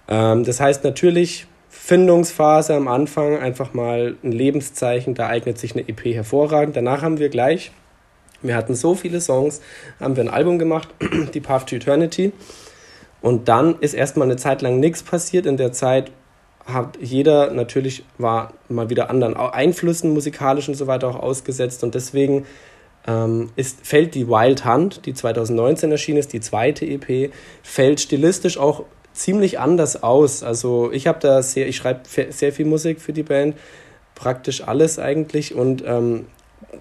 [0.08, 5.88] Ähm, das heißt natürlich, Findungsphase am Anfang einfach mal ein Lebenszeichen, da eignet sich eine
[5.88, 6.74] EP hervorragend.
[6.76, 7.70] Danach haben wir gleich,
[8.42, 9.60] wir hatten so viele Songs,
[10.00, 10.88] haben wir ein Album gemacht,
[11.34, 12.32] die Path to Eternity.
[13.20, 15.46] Und dann ist erstmal eine Zeit lang nichts passiert.
[15.46, 16.10] In der Zeit
[16.66, 21.94] hat jeder natürlich war mal wieder anderen Einflüssen musikalisch und so weiter auch ausgesetzt und
[21.94, 22.44] deswegen
[23.06, 28.58] ähm, ist, fällt die Wild Hunt, die 2019 erschienen ist, die zweite EP, fällt stilistisch
[28.58, 30.42] auch ziemlich anders aus.
[30.42, 33.56] Also ich habe da sehr, ich schreibe sehr viel Musik für die Band,
[34.16, 36.26] praktisch alles eigentlich und ähm,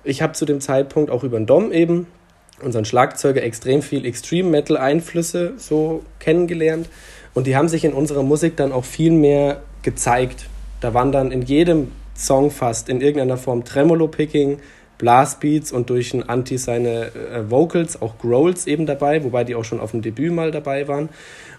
[0.04, 2.08] ich habe zu dem Zeitpunkt auch über den Dom eben
[2.62, 6.90] unseren Schlagzeuger extrem viel Extreme Metal Einflüsse so kennengelernt
[7.34, 10.48] und die haben sich in unserer Musik dann auch viel mehr gezeigt.
[10.82, 14.60] Da waren dann in jedem Song fast in irgendeiner Form Tremolo-Picking,
[14.98, 19.66] Blastbeats und durch ein Anti seine äh, Vocals, auch Growls eben dabei, wobei die auch
[19.66, 21.10] schon auf dem Debüt mal dabei waren.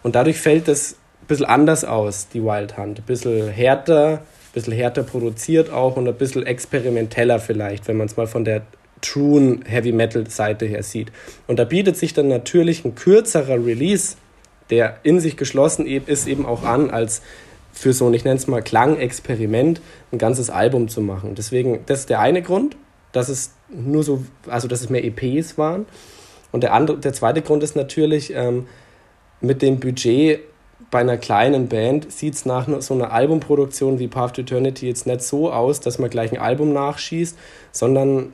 [0.03, 2.99] Und dadurch fällt es ein bisschen anders aus, die Wild Hunt.
[2.99, 8.07] Ein bisschen härter, ein bisschen härter produziert auch und ein bisschen experimenteller vielleicht, wenn man
[8.07, 8.63] es mal von der
[9.03, 11.13] truen Heavy Metal Seite her sieht.
[11.47, 14.17] Und da bietet sich dann natürlich ein kürzerer Release,
[14.71, 17.23] der in sich geschlossen ist, eben auch an, als
[17.77, 21.35] für so, ich nenne es mal Klangexperiment, ein ganzes Album zu machen.
[21.35, 22.77] Deswegen, das ist der eine Grund,
[23.13, 25.87] dass es nur so, also dass es mehr EPs waren.
[26.53, 28.67] Und der, andere, der zweite Grund ist natürlich, ähm,
[29.41, 30.41] mit dem Budget
[30.91, 35.07] bei einer kleinen Band sieht es nach so einer Albumproduktion wie Path to Eternity jetzt
[35.07, 37.37] nicht so aus, dass man gleich ein Album nachschießt,
[37.73, 38.33] sondern,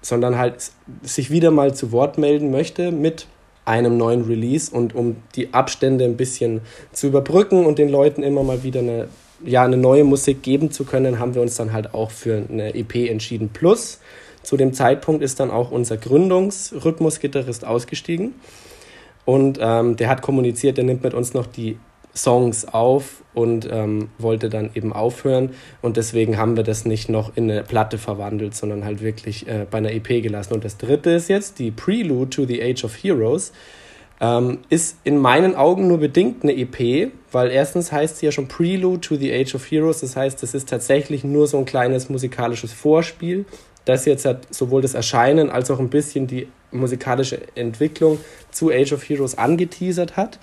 [0.00, 3.26] sondern halt sich wieder mal zu Wort melden möchte mit
[3.64, 6.60] einem neuen Release und um die Abstände ein bisschen
[6.92, 9.08] zu überbrücken und den Leuten immer mal wieder eine,
[9.44, 12.74] ja, eine neue Musik geben zu können, haben wir uns dann halt auch für eine
[12.74, 13.50] EP entschieden.
[13.52, 14.00] Plus,
[14.42, 18.34] zu dem Zeitpunkt ist dann auch unser Gründungsrhythmusgitarrist ausgestiegen
[19.24, 21.78] und ähm, der hat kommuniziert, der nimmt mit uns noch die
[22.16, 25.50] Songs auf und ähm, wollte dann eben aufhören.
[25.82, 29.66] Und deswegen haben wir das nicht noch in eine Platte verwandelt, sondern halt wirklich äh,
[29.70, 30.54] bei einer EP gelassen.
[30.54, 33.52] Und das dritte ist jetzt die Prelude to the Age of Heroes.
[34.20, 38.46] Ähm, ist in meinen Augen nur bedingt eine EP, weil erstens heißt sie ja schon
[38.46, 40.00] Prelude to the Age of Heroes.
[40.00, 43.44] Das heißt, es ist tatsächlich nur so ein kleines musikalisches Vorspiel,
[43.84, 48.18] das jetzt hat sowohl das Erscheinen als auch ein bisschen die musikalische Entwicklung
[48.50, 50.38] zu Age of Heroes angeteasert hat.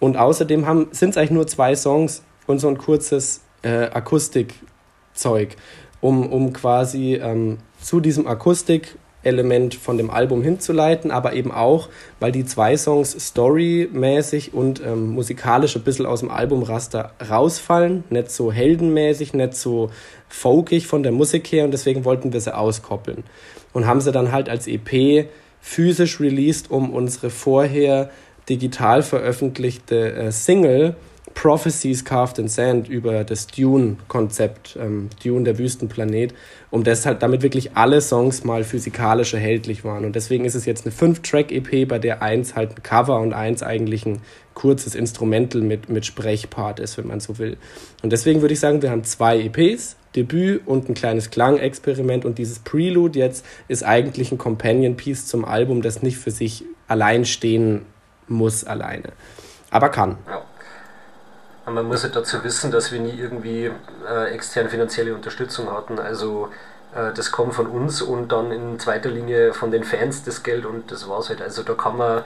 [0.00, 5.56] Und außerdem sind es eigentlich nur zwei Songs und so ein kurzes äh, Akustikzeug,
[6.00, 12.32] um, um quasi ähm, zu diesem Akustik-Element von dem Album hinzuleiten, aber eben auch, weil
[12.32, 18.50] die zwei Songs storymäßig und ähm, musikalisch ein bisschen aus dem Albumraster rausfallen, nicht so
[18.50, 19.90] heldenmäßig, nicht so
[20.28, 23.24] folkig von der Musik her und deswegen wollten wir sie auskoppeln.
[23.72, 25.28] Und haben sie dann halt als EP
[25.60, 28.10] physisch released, um unsere vorher
[28.50, 30.96] digital veröffentlichte äh, Single
[31.34, 36.34] Prophecies Carved in Sand über das Dune-Konzept, ähm, Dune, der Wüstenplanet,
[36.70, 40.04] um das halt, damit wirklich alle Songs mal physikalisch erhältlich waren.
[40.04, 43.62] Und deswegen ist es jetzt eine 5-Track-EP, bei der eins halt ein Cover und eins
[43.62, 44.20] eigentlich ein
[44.54, 47.56] kurzes Instrumental mit, mit Sprechpart ist, wenn man so will.
[48.02, 52.38] Und deswegen würde ich sagen, wir haben zwei EPs, Debüt und ein kleines Klangexperiment und
[52.38, 57.82] dieses Prelude jetzt ist eigentlich ein Companion-Piece zum Album, das nicht für sich allein stehen
[58.30, 59.12] muss alleine.
[59.70, 60.18] Aber kann.
[60.28, 61.70] Ja.
[61.70, 63.70] man muss halt dazu wissen, dass wir nie irgendwie
[64.08, 65.98] äh, externe finanzielle Unterstützung hatten.
[65.98, 66.48] Also
[66.94, 70.66] äh, das kommt von uns und dann in zweiter Linie von den Fans das Geld
[70.66, 71.42] und das war's halt.
[71.42, 72.22] Also da kann man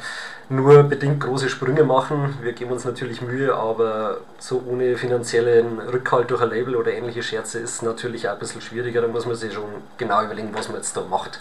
[0.48, 2.38] nur bedingt große Sprünge machen.
[2.42, 7.22] Wir geben uns natürlich Mühe, aber so ohne finanziellen Rückhalt durch ein Label oder ähnliche
[7.22, 9.02] Scherze ist natürlich auch ein bisschen schwieriger.
[9.02, 11.40] Da muss man sich schon genau überlegen, was man jetzt da macht.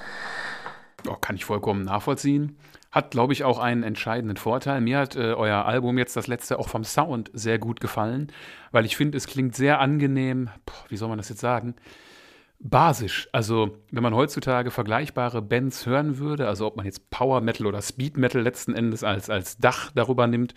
[1.08, 2.58] Oh, kann ich vollkommen nachvollziehen.
[2.94, 4.80] Hat, glaube ich, auch einen entscheidenden Vorteil.
[4.80, 8.32] Mir hat äh, euer Album jetzt das letzte auch vom Sound sehr gut gefallen,
[8.72, 11.74] weil ich finde, es klingt sehr angenehm, boah, wie soll man das jetzt sagen,
[12.60, 13.28] basisch.
[13.32, 17.82] Also, wenn man heutzutage vergleichbare Bands hören würde, also ob man jetzt Power Metal oder
[17.82, 20.54] Speed Metal letzten Endes als, als Dach darüber nimmt,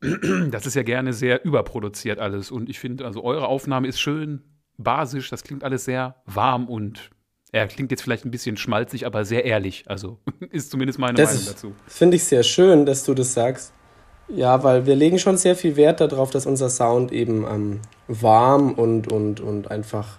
[0.50, 2.50] das ist ja gerne sehr überproduziert alles.
[2.50, 4.42] Und ich finde, also eure Aufnahme ist schön
[4.78, 7.10] basisch, das klingt alles sehr warm und
[7.52, 9.84] er klingt jetzt vielleicht ein bisschen schmalzig, aber sehr ehrlich.
[9.86, 10.18] Also
[10.50, 11.72] ist zumindest meine das Meinung dazu.
[11.86, 13.72] Finde ich sehr schön, dass du das sagst.
[14.28, 18.74] Ja, weil wir legen schon sehr viel Wert darauf, dass unser Sound eben ähm, warm
[18.74, 20.18] und, und, und einfach,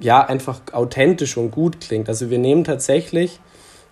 [0.00, 2.08] ja, einfach authentisch und gut klingt.
[2.08, 3.38] Also wir nehmen tatsächlich,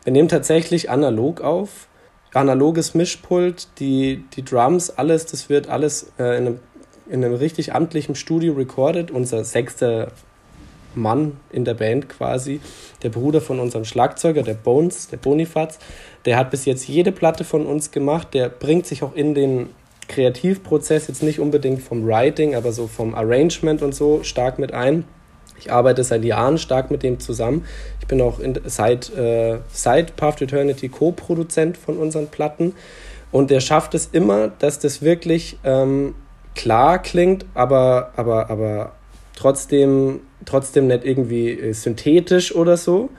[0.02, 1.86] wir nehmen tatsächlich analog auf,
[2.34, 6.60] analoges Mischpult, die, die Drums, alles, das wird alles äh, in, einem,
[7.08, 9.12] in einem richtig amtlichen Studio recorded.
[9.12, 10.08] Unser sechster
[10.94, 12.60] Mann in der Band quasi,
[13.02, 15.78] der Bruder von unserem Schlagzeuger, der Bones, der Bonifaz,
[16.24, 19.68] der hat bis jetzt jede Platte von uns gemacht, der bringt sich auch in den
[20.08, 25.04] Kreativprozess jetzt nicht unbedingt vom Writing, aber so vom Arrangement und so stark mit ein.
[25.58, 27.64] Ich arbeite seit Jahren stark mit dem zusammen.
[28.00, 32.74] Ich bin auch in, seit, äh, seit Path Eternity Co-Produzent von unseren Platten.
[33.30, 36.14] Und der schafft es immer, dass das wirklich ähm,
[36.54, 38.92] klar klingt, aber, aber, aber
[39.36, 43.10] trotzdem, trotzdem nicht irgendwie äh, synthetisch oder so.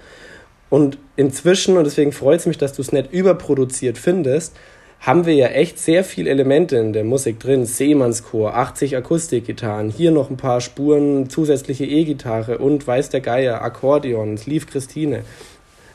[0.69, 4.55] Und inzwischen, und deswegen freut es mich, dass du es nicht überproduziert findest,
[5.01, 7.65] haben wir ja echt sehr viele Elemente in der Musik drin.
[7.65, 14.39] Seemannschor, 80 Akustikgitarren, hier noch ein paar Spuren zusätzliche E-Gitarre und weiß der Geier, Akkordeon,
[14.45, 15.24] Lief Christine.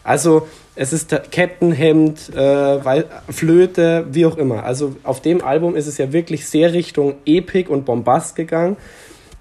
[0.03, 4.65] Also es ist Kettenhemd, äh, Flöte, wie auch immer.
[4.65, 8.77] Also auf dem Album ist es ja wirklich sehr Richtung Epik und Bombast gegangen.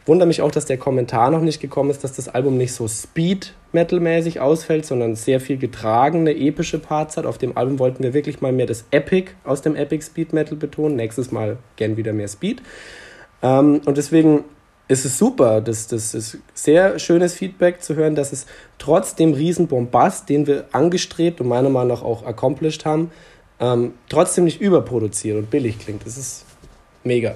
[0.05, 2.87] Wundere mich auch, dass der Kommentar noch nicht gekommen ist, dass das Album nicht so
[2.87, 7.25] Speed-Metal-mäßig ausfällt, sondern sehr viel getragene, epische Parts hat.
[7.25, 10.55] Auf dem Album wollten wir wirklich mal mehr das Epic aus dem Epic Speed Metal
[10.55, 10.95] betonen.
[10.95, 12.61] Nächstes Mal gern wieder mehr Speed.
[13.41, 14.43] Ähm, und deswegen
[14.87, 15.59] ist es super.
[15.61, 18.45] Das, das ist sehr schönes Feedback zu hören, dass es
[18.77, 23.09] trotz dem riesen Bombast, den wir angestrebt und meiner Meinung nach auch accomplished haben,
[23.59, 26.05] ähm, trotzdem nicht überproduziert und billig klingt.
[26.05, 26.45] Das ist
[27.03, 27.35] mega.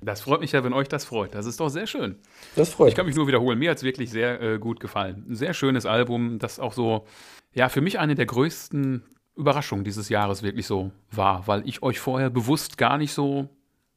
[0.00, 1.34] Das freut mich ja, wenn euch das freut.
[1.34, 2.16] Das ist doch sehr schön.
[2.56, 2.92] Das freut mich.
[2.92, 3.58] Ich kann mich nur wiederholen.
[3.58, 5.24] Mir hat es wirklich sehr äh, gut gefallen.
[5.28, 7.06] Ein sehr schönes Album, das auch so,
[7.52, 9.02] ja, für mich eine der größten
[9.36, 13.48] Überraschungen dieses Jahres wirklich so war, weil ich euch vorher bewusst gar nicht so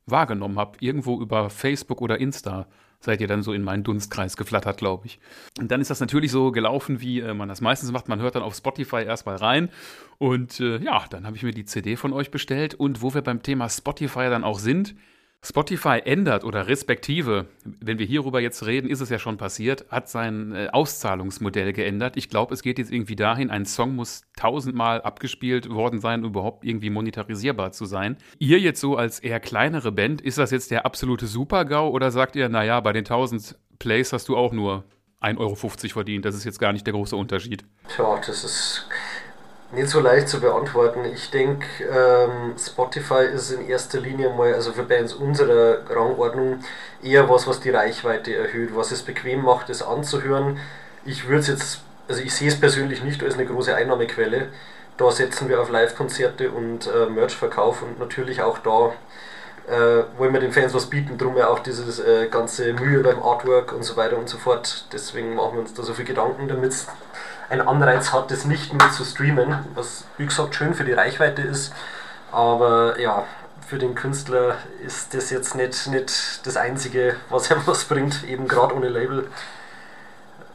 [0.06, 0.78] wahrgenommen habe.
[0.80, 2.68] Irgendwo über Facebook oder Insta
[3.00, 5.20] seid ihr dann so in meinen Dunstkreis geflattert, glaube ich.
[5.60, 8.08] Und dann ist das natürlich so gelaufen, wie äh, man das meistens macht.
[8.08, 9.70] Man hört dann auf Spotify erstmal rein.
[10.18, 12.74] Und äh, ja, dann habe ich mir die CD von euch bestellt.
[12.74, 14.96] Und wo wir beim Thema Spotify dann auch sind,
[15.44, 20.10] Spotify ändert oder respektive, wenn wir hierüber jetzt reden, ist es ja schon passiert, hat
[20.10, 22.18] sein äh, Auszahlungsmodell geändert.
[22.18, 26.32] Ich glaube, es geht jetzt irgendwie dahin, ein Song muss tausendmal abgespielt worden sein, um
[26.32, 28.18] überhaupt irgendwie monetarisierbar zu sein.
[28.40, 32.36] Ihr jetzt so als eher kleinere Band, ist das jetzt der absolute Super-GAU oder sagt
[32.36, 34.86] ihr, naja, bei den 1000 Plays hast du auch nur
[35.22, 37.64] 1,50 Euro verdient, das ist jetzt gar nicht der große Unterschied?
[37.96, 38.90] Tja, das ist
[39.72, 41.06] nicht so leicht zu beantworten.
[41.06, 46.60] Ich denke, ähm, Spotify ist in erster Linie mal, also für Bands unserer Rangordnung,
[47.04, 50.60] eher was, was die Reichweite erhöht, was es bequem macht, es anzuhören.
[51.06, 54.48] Ich würde es jetzt, also ich sehe es persönlich nicht als eine große Einnahmequelle.
[54.98, 58.94] Da setzen wir auf Live-Konzerte und äh, Merch-Verkauf und natürlich auch da
[59.68, 63.22] äh, wollen wir den Fans was bieten, drum ja auch dieses äh, ganze Mühe beim
[63.22, 64.86] Artwork und so weiter und so fort.
[64.94, 66.88] Deswegen machen wir uns da so viel Gedanken, damit es
[67.50, 71.42] einen Anreiz hat, das nicht nur zu streamen, was wie gesagt schön für die Reichweite
[71.42, 71.74] ist,
[72.32, 73.26] aber ja,
[73.68, 78.48] für den Künstler ist das jetzt nicht, nicht das Einzige, was er was bringt, eben
[78.48, 79.28] gerade ohne Label.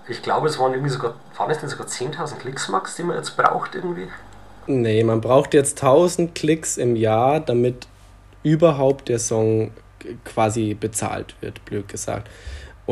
[0.09, 3.16] Ich glaube, es waren irgendwie sogar, waren es denn sogar 10.000 Klicks, Max, die man
[3.16, 4.09] jetzt braucht irgendwie?
[4.66, 7.86] Nee, man braucht jetzt 1000 Klicks im Jahr, damit
[8.43, 9.72] überhaupt der Song
[10.24, 12.28] quasi bezahlt wird, blöd gesagt.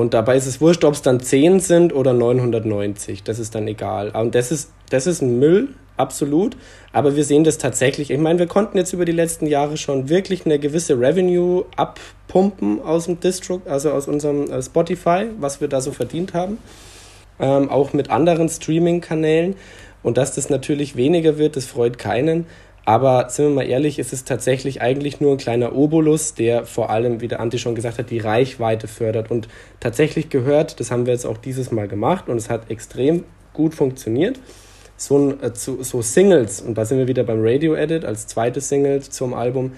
[0.00, 3.22] Und dabei ist es wurscht, ob es dann 10 sind oder 990.
[3.22, 4.10] Das ist dann egal.
[4.10, 6.56] Und das ist, das ist ein Müll, absolut.
[6.94, 8.10] Aber wir sehen das tatsächlich.
[8.10, 12.80] Ich meine, wir konnten jetzt über die letzten Jahre schon wirklich eine gewisse Revenue abpumpen
[12.80, 16.56] aus dem Distro, also aus unserem äh, Spotify, was wir da so verdient haben.
[17.38, 19.54] Ähm, auch mit anderen Streaming-Kanälen.
[20.02, 22.46] Und dass das natürlich weniger wird, das freut keinen.
[22.84, 26.90] Aber sind wir mal ehrlich, es ist tatsächlich eigentlich nur ein kleiner Obolus, der vor
[26.90, 29.30] allem, wie der Anti schon gesagt hat, die Reichweite fördert.
[29.30, 29.48] Und
[29.80, 33.74] tatsächlich gehört, das haben wir jetzt auch dieses Mal gemacht und es hat extrem gut
[33.74, 34.40] funktioniert.
[34.96, 38.60] So, ein, äh, so Singles, und da sind wir wieder beim Radio Edit als zweite
[38.60, 39.72] Single zum Album.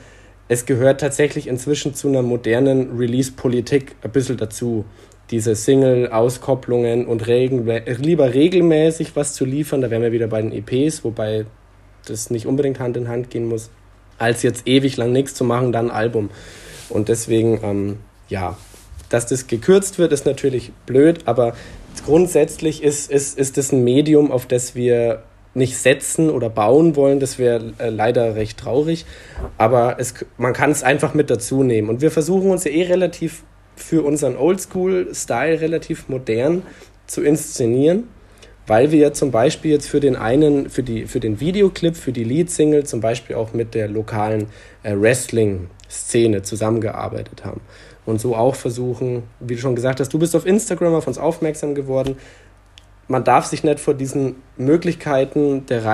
[0.49, 4.85] Es gehört tatsächlich inzwischen zu einer modernen Release-Politik ein bisschen dazu
[5.31, 7.67] diese Single-Auskopplungen und regen,
[7.99, 9.81] lieber regelmäßig was zu liefern.
[9.81, 11.47] Da wären wir wieder bei den EPs, wobei
[12.07, 13.71] das nicht unbedingt Hand in Hand gehen muss,
[14.19, 16.31] als jetzt ewig lang nichts zu machen, dann ein Album.
[16.89, 17.97] Und deswegen, ähm,
[18.29, 18.57] ja,
[19.09, 21.55] dass das gekürzt wird, ist natürlich blöd, aber
[22.05, 25.23] grundsätzlich ist, ist, ist das ein Medium, auf das wir
[25.55, 29.05] nicht setzen oder bauen wollen, das wäre äh, leider recht traurig.
[29.59, 31.91] Aber es, man kann es einfach mit dazu nehmen.
[31.91, 33.43] Und wir versuchen uns ja eh relativ
[33.77, 36.63] für unseren Oldschool-Style relativ modern
[37.07, 38.09] zu inszenieren,
[38.73, 42.25] weil wir zum Beispiel jetzt für den einen, für, die, für den Videoclip, für die
[42.25, 44.47] Lead-Single zum Beispiel auch mit der lokalen
[44.83, 47.61] äh, Wrestling-Szene zusammengearbeitet haben.
[48.07, 51.19] Und so auch versuchen, wie du schon gesagt hast, du bist auf Instagram auf uns
[51.19, 52.17] aufmerksam geworden,
[53.09, 55.85] man darf sich nicht vor diesen Möglichkeiten der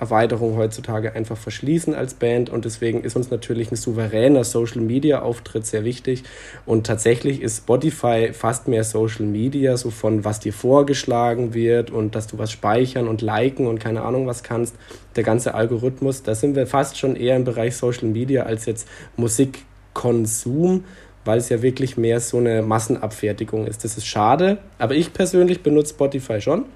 [0.00, 5.22] Reichweitenerweiterung heutzutage einfach verschließen als Band und deswegen ist uns natürlich ein souveräner Social Media
[5.22, 6.24] Auftritt sehr wichtig
[6.66, 12.14] und tatsächlich ist Spotify fast mehr Social Media, so von was dir vorgeschlagen wird und
[12.14, 14.74] dass du was speichern und liken und keine Ahnung was kannst,
[15.16, 18.88] der ganze Algorithmus, da sind wir fast schon eher im Bereich Social Media als jetzt
[19.16, 20.84] Musikkonsum
[21.24, 23.82] weil es ja wirklich mehr so eine Massenabfertigung ist.
[23.82, 26.66] Das ist schade, aber ich persönlich benutze Spotify schon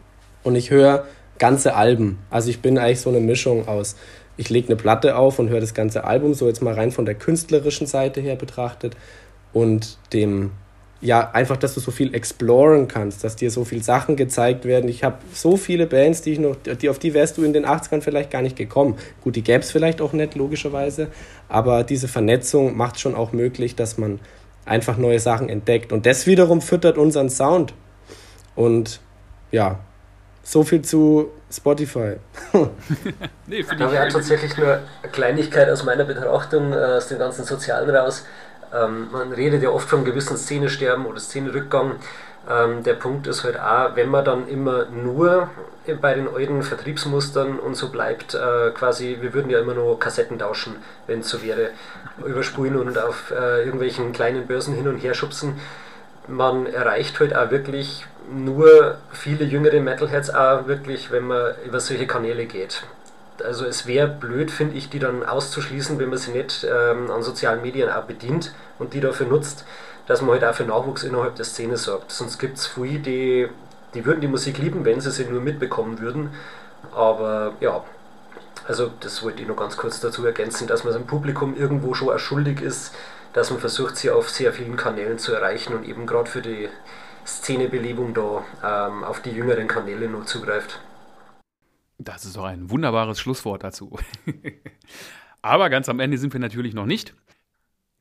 [0.42, 1.06] und ich höre
[1.41, 2.18] ganze Alben.
[2.30, 3.97] Also ich bin eigentlich so eine Mischung aus,
[4.36, 7.05] ich lege eine Platte auf und höre das ganze Album, so jetzt mal rein von
[7.05, 8.97] der künstlerischen Seite her betrachtet
[9.53, 10.53] und dem
[11.03, 14.88] ja, einfach, dass du so viel exploren kannst, dass dir so viele Sachen gezeigt werden.
[14.91, 17.64] Ich habe so viele Bands, die ich noch, die, auf die wärst du in den
[17.64, 18.97] 80ern vielleicht gar nicht gekommen.
[19.22, 21.09] Gut, die gäbe es vielleicht auch nicht, logischerweise,
[21.49, 24.20] aber diese Vernetzung macht schon auch möglich, dass man
[24.66, 25.91] einfach neue Sachen entdeckt.
[25.91, 27.72] Und das wiederum füttert unseren Sound.
[28.55, 29.01] Und
[29.53, 29.80] ja,
[30.43, 32.16] so viel zu Spotify.
[33.47, 37.91] nee, da wäre tatsächlich nur eine Kleinigkeit aus meiner Betrachtung, äh, aus dem ganzen Sozialen
[37.95, 38.24] raus.
[38.72, 41.97] Ähm, man redet ja oft vom gewissen Szenesterben oder Szenerückgang.
[42.49, 45.51] Ähm, der Punkt ist halt auch, wenn man dann immer nur
[46.01, 50.38] bei den alten Vertriebsmustern und so bleibt, äh, quasi, wir würden ja immer nur Kassetten
[50.38, 50.76] tauschen,
[51.07, 51.70] wenn es so wäre,
[52.24, 55.59] überspulen und auf äh, irgendwelchen kleinen Börsen hin und her schubsen.
[56.28, 62.07] Man erreicht halt auch wirklich nur viele jüngere Metalheads auch wirklich, wenn man über solche
[62.07, 62.83] Kanäle geht.
[63.45, 67.22] Also es wäre blöd, finde ich, die dann auszuschließen, wenn man sie nicht ähm, an
[67.22, 69.64] sozialen Medien auch bedient und die dafür nutzt
[70.11, 72.11] dass man halt auch für Nachwuchs innerhalb der Szene sorgt.
[72.11, 73.49] Sonst gibt es viele, die,
[73.95, 76.31] die würden die Musik lieben, wenn sie sie nur mitbekommen würden.
[76.93, 77.85] Aber ja,
[78.66, 82.18] also das wollte ich noch ganz kurz dazu ergänzen, dass man dem Publikum irgendwo schon
[82.18, 82.93] schuldig ist,
[83.35, 86.68] dass man versucht, sie auf sehr vielen Kanälen zu erreichen und eben gerade für die
[87.39, 90.81] Szenebelebung da ähm, auf die jüngeren Kanäle nur zugreift.
[91.99, 93.97] Das ist doch ein wunderbares Schlusswort dazu.
[95.43, 97.14] Aber ganz am Ende sind wir natürlich noch nicht.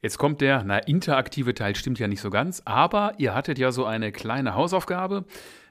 [0.02, 3.74] Jetzt kommt der, na, interaktive Teil stimmt ja nicht so ganz, aber ihr hattet ja
[3.74, 5.26] so eine kleine Hausaufgabe.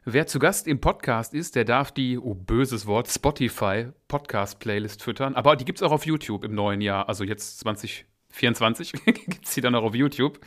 [0.05, 5.35] Wer zu Gast im Podcast ist, der darf die, oh böses Wort, Spotify Podcast-Playlist füttern.
[5.35, 9.55] Aber die gibt es auch auf YouTube im neuen Jahr, also jetzt 2024 gibt es
[9.55, 10.41] die dann auch auf YouTube.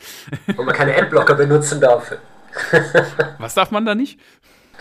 [0.56, 2.12] Wo man keine Adblocker benutzen darf.
[3.40, 4.20] Was darf man da nicht?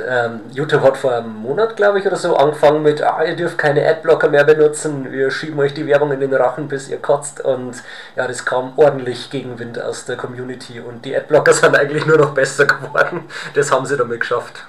[0.06, 3.58] ähm, YouTube hat vor einem Monat, glaube ich, oder so angefangen mit, ah, ihr dürft
[3.58, 7.40] keine Adblocker mehr benutzen, wir schieben euch die Werbung in den Rachen, bis ihr kotzt.
[7.40, 7.82] Und
[8.16, 12.34] ja, das kam ordentlich Gegenwind aus der Community und die Adblocker sind eigentlich nur noch
[12.34, 13.24] besser geworden.
[13.54, 14.66] Das haben sie damit geschafft.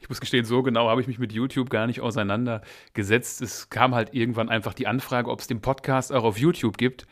[0.00, 3.42] Ich muss gestehen, so genau habe ich mich mit YouTube gar nicht auseinandergesetzt.
[3.42, 7.06] Es kam halt irgendwann einfach die Anfrage, ob es den Podcast auch auf YouTube gibt.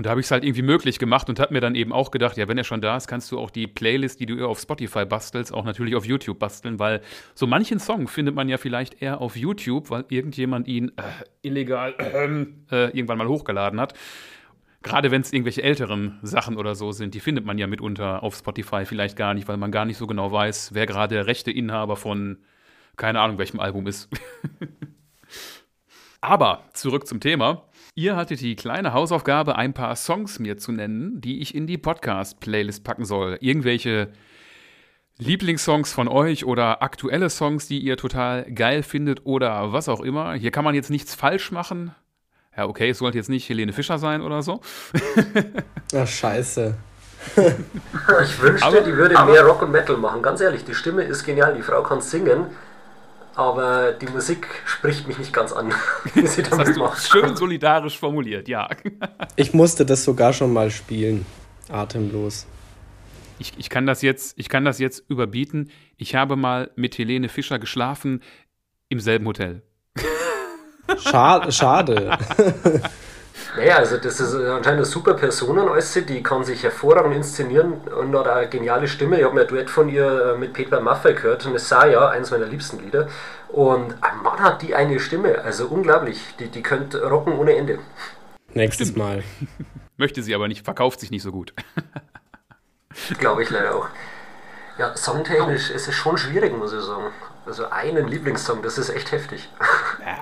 [0.00, 2.10] Und da habe ich es halt irgendwie möglich gemacht und habe mir dann eben auch
[2.10, 4.58] gedacht, ja, wenn er schon da ist, kannst du auch die Playlist, die du auf
[4.58, 7.02] Spotify bastelst, auch natürlich auf YouTube basteln, weil
[7.34, 11.02] so manchen Song findet man ja vielleicht eher auf YouTube, weil irgendjemand ihn äh,
[11.42, 13.92] illegal äh, äh, irgendwann mal hochgeladen hat.
[14.82, 18.34] Gerade wenn es irgendwelche älteren Sachen oder so sind, die findet man ja mitunter auf
[18.34, 21.50] Spotify vielleicht gar nicht, weil man gar nicht so genau weiß, wer gerade der rechte
[21.50, 22.38] Inhaber von
[22.96, 24.08] keine Ahnung welchem Album ist.
[26.22, 27.66] Aber zurück zum Thema.
[28.00, 31.76] Ihr hattet die kleine Hausaufgabe, ein paar Songs mir zu nennen, die ich in die
[31.76, 33.36] Podcast-Playlist packen soll.
[33.42, 34.08] Irgendwelche
[35.18, 40.32] Lieblingssongs von euch oder aktuelle Songs, die ihr total geil findet oder was auch immer.
[40.32, 41.94] Hier kann man jetzt nichts falsch machen.
[42.56, 44.62] Ja, okay, es sollte jetzt nicht Helene Fischer sein oder so.
[45.94, 46.74] Ach, scheiße.
[47.36, 50.22] ich wünschte, aber, die würde mehr Rock und Metal machen.
[50.22, 52.46] Ganz ehrlich, die Stimme ist genial, die Frau kann singen
[53.40, 55.72] aber die Musik spricht mich nicht ganz an.
[56.14, 58.68] das hast du schön solidarisch formuliert, ja.
[59.36, 61.26] ich musste das sogar schon mal spielen,
[61.68, 62.46] atemlos.
[63.38, 65.70] Ich, ich, kann das jetzt, ich kann das jetzt überbieten.
[65.96, 68.22] Ich habe mal mit Helene Fischer geschlafen
[68.90, 69.62] im selben Hotel.
[70.98, 71.50] Schade.
[71.52, 72.18] schade.
[73.60, 77.74] Naja, also das ist anscheinend eine super Person an alles, die kann sich hervorragend inszenieren
[77.74, 79.18] und hat eine geniale Stimme.
[79.18, 82.46] Ich habe mir ein Duett von ihr äh, mit Peter Maffay gehört, Messiah, eines meiner
[82.46, 83.08] liebsten Lieder.
[83.48, 86.22] Und ein Mann hat die eine Stimme, also unglaublich.
[86.38, 87.80] Die, die könnte rocken ohne Ende.
[88.54, 89.04] Nächstes Stimmt.
[89.04, 89.24] Mal.
[89.98, 91.52] Möchte sie aber nicht, verkauft sich nicht so gut.
[93.18, 93.88] Glaube ich leider auch.
[94.78, 97.12] Ja, songtechnisch ist es schon schwierig, muss ich sagen.
[97.50, 99.48] Also einen Lieblingssong, das ist echt heftig.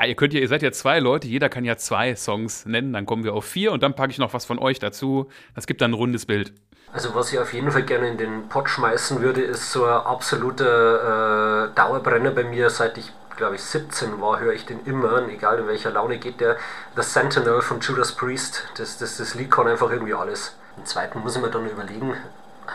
[0.01, 2.93] Ja, ihr könnt ja, ihr seid ja zwei Leute, jeder kann ja zwei Songs nennen,
[2.95, 5.29] dann kommen wir auf vier und dann packe ich noch was von euch dazu.
[5.55, 6.55] Das gibt dann ein rundes Bild.
[6.93, 9.91] Also was ich auf jeden Fall gerne in den Pott schmeißen würde, ist so ein
[9.91, 15.29] absoluter äh, Dauerbrenner bei mir, seit ich glaube ich 17 war, höre ich den immer,
[15.29, 16.57] egal in welcher Laune geht der.
[16.97, 20.57] The Sentinel von Judas Priest, das, das, das Lied kann einfach irgendwie alles.
[20.79, 22.15] Den zweiten muss ich mir dann überlegen.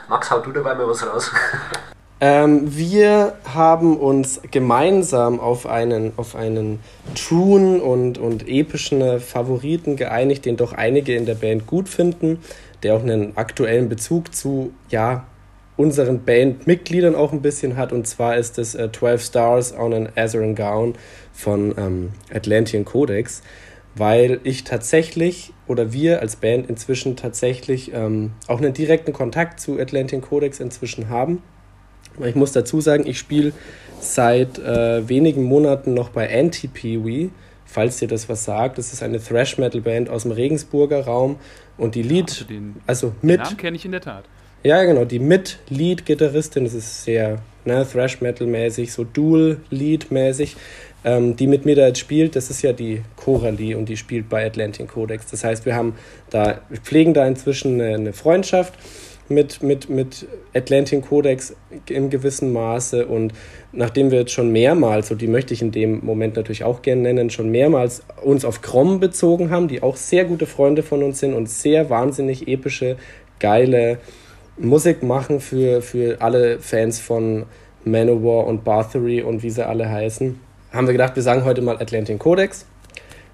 [0.08, 1.32] Max, hau du dabei mal was raus.
[2.24, 6.80] Ähm, wir haben uns gemeinsam auf einen, auf einen
[7.16, 12.40] truen und, und epischen Favoriten geeinigt, den doch einige in der Band gut finden,
[12.82, 15.26] der auch einen aktuellen Bezug zu, ja,
[15.76, 17.92] unseren Bandmitgliedern auch ein bisschen hat.
[17.92, 20.96] Und zwar ist es äh, 12 Stars on an Azeran Gown
[21.34, 23.42] von ähm, Atlantean Codex,
[23.96, 29.78] weil ich tatsächlich oder wir als Band inzwischen tatsächlich ähm, auch einen direkten Kontakt zu
[29.78, 31.44] Atlantean Codex inzwischen haben
[32.24, 33.54] ich muss dazu sagen, ich spiele
[34.00, 37.30] seit äh, wenigen Monaten noch bei Anti-Peewee,
[37.66, 38.78] falls dir das was sagt.
[38.78, 41.38] Das ist eine Thrash-Metal-Band aus dem Regensburger Raum.
[41.78, 43.40] Und die Lead, also den, also mit.
[43.40, 44.26] Den Namen kenne ich in der Tat.
[44.64, 50.56] Ja, genau, die Mit-Lead-Gitarristin, das ist sehr ne, Thrash-Metal-mäßig, so Dual-Lead-mäßig,
[51.04, 54.30] ähm, die mit mir da jetzt spielt, das ist ja die Coralie und die spielt
[54.30, 55.30] bei Atlantic Codex.
[55.30, 55.96] Das heißt, wir haben
[56.30, 58.74] da, pflegen da inzwischen eine, eine Freundschaft
[59.34, 61.56] mit, mit, mit Atlantic Codex
[61.90, 63.06] im gewissen Maße.
[63.06, 63.34] Und
[63.72, 67.02] nachdem wir jetzt schon mehrmals, und die möchte ich in dem Moment natürlich auch gerne
[67.02, 71.20] nennen, schon mehrmals uns auf Krom bezogen haben, die auch sehr gute Freunde von uns
[71.20, 72.98] sind und sehr wahnsinnig epische,
[73.40, 74.00] geile
[74.58, 77.46] Musik machen für, für alle Fans von
[77.86, 80.40] Manowar und Bathory und wie sie alle heißen,
[80.72, 82.66] haben wir gedacht, wir sagen heute mal Atlantic Codex,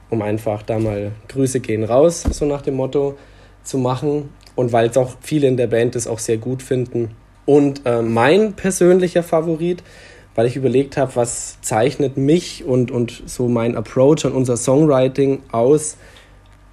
[0.10, 3.18] um einfach da mal Grüße gehen raus, so nach dem Motto
[3.64, 4.30] zu machen
[4.60, 7.12] und weil es auch viele in der Band das auch sehr gut finden.
[7.46, 9.84] Und äh, mein persönlicher Favorit,
[10.36, 15.44] weil ich überlegt habe, was zeichnet mich und, und so mein Approach an unser Songwriting
[15.54, 15.96] aus.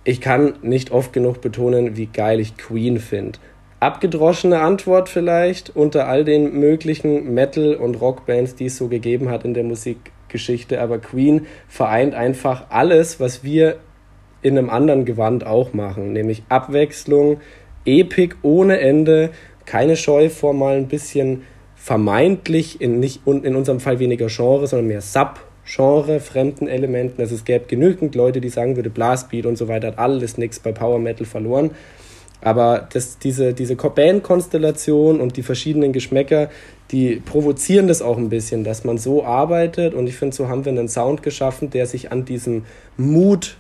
[0.03, 3.39] Ich kann nicht oft genug betonen, wie geil ich Queen finde.
[3.79, 9.45] Abgedroschene Antwort vielleicht unter all den möglichen Metal- und Rockbands, die es so gegeben hat
[9.45, 13.77] in der Musikgeschichte, aber Queen vereint einfach alles, was wir
[14.43, 17.41] in einem anderen Gewand auch machen, nämlich Abwechslung,
[17.87, 19.31] Epik ohne Ende,
[19.65, 21.43] keine Scheu vor mal ein bisschen
[21.75, 27.21] vermeintlich, in, nicht, in unserem Fall weniger Genre, sondern mehr Sub-Genre, fremden Elementen.
[27.21, 30.59] Also es gäbe genügend Leute, die sagen würde, Blastbeat und so weiter hat alles nichts
[30.59, 31.71] bei Power Metal verloren.
[32.41, 36.51] Aber das, diese, diese Band-Konstellation und die verschiedenen Geschmäcker,
[36.91, 39.95] die provozieren das auch ein bisschen, dass man so arbeitet.
[39.95, 42.65] Und ich finde, so haben wir einen Sound geschaffen, der sich an diesem
[42.97, 43.57] Mut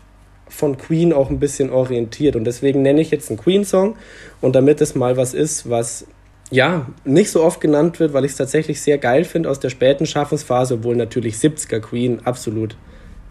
[0.48, 2.36] von Queen auch ein bisschen orientiert.
[2.36, 3.96] Und deswegen nenne ich jetzt einen Queen-Song.
[4.40, 6.06] Und damit es mal was ist, was
[6.50, 9.70] ja nicht so oft genannt wird, weil ich es tatsächlich sehr geil finde aus der
[9.70, 12.76] späten Schaffensphase, obwohl natürlich 70er Queen absolut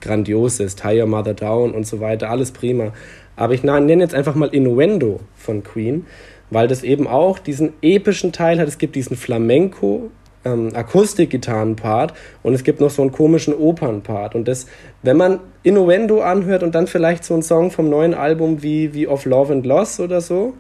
[0.02, 0.82] grandios ist.
[0.82, 2.94] Tie Your Mother Down und so weiter, alles prima.
[3.36, 6.06] Aber ich nenne jetzt einfach mal Innuendo von Queen,
[6.50, 8.68] weil das eben auch diesen epischen Teil hat.
[8.68, 10.12] Es gibt diesen Flamenco
[10.46, 14.36] ähm, Akustikgitarren-Part und es gibt noch so einen komischen Opern-Part.
[14.36, 14.68] Und das,
[15.02, 19.08] wenn man Innuendo anhört und dann vielleicht so einen Song vom neuen Album wie, wie
[19.08, 20.54] Of Love and Loss oder so,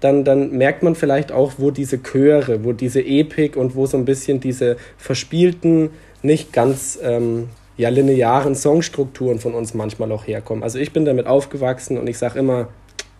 [0.00, 3.96] dann, dann merkt man vielleicht auch, wo diese Chöre, wo diese Epik und wo so
[3.96, 5.90] ein bisschen diese verspielten,
[6.22, 10.64] nicht ganz ähm, ja, linearen Songstrukturen von uns manchmal auch herkommen.
[10.64, 12.68] Also ich bin damit aufgewachsen und ich sage immer,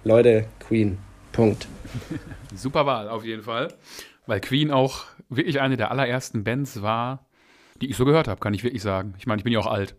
[0.05, 0.99] Leute, Queen.
[1.33, 1.67] Punkt.
[2.55, 3.69] Super Wahl, auf jeden Fall.
[4.27, 5.05] Weil Queen auch
[5.37, 7.27] wirklich eine der allerersten Bands war,
[7.81, 9.15] die ich so gehört habe, kann ich wirklich sagen.
[9.19, 9.95] Ich meine, ich bin ja auch alt.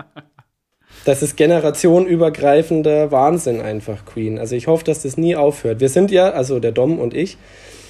[1.04, 4.38] das ist generationenübergreifender Wahnsinn einfach, Queen.
[4.38, 5.80] Also ich hoffe, dass das nie aufhört.
[5.80, 7.38] Wir sind ja, also der Dom und ich,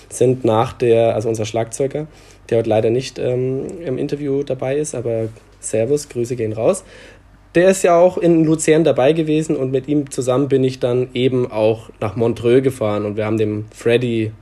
[0.08, 2.06] sind nach der, also unser Schlagzeuger,
[2.50, 5.28] der heute leider nicht ähm, im Interview dabei ist, aber
[5.60, 6.84] Servus, Grüße gehen raus.
[7.54, 11.08] Der ist ja auch in Luzern dabei gewesen und mit ihm zusammen bin ich dann
[11.12, 14.32] eben auch nach Montreux gefahren und wir haben dem Freddy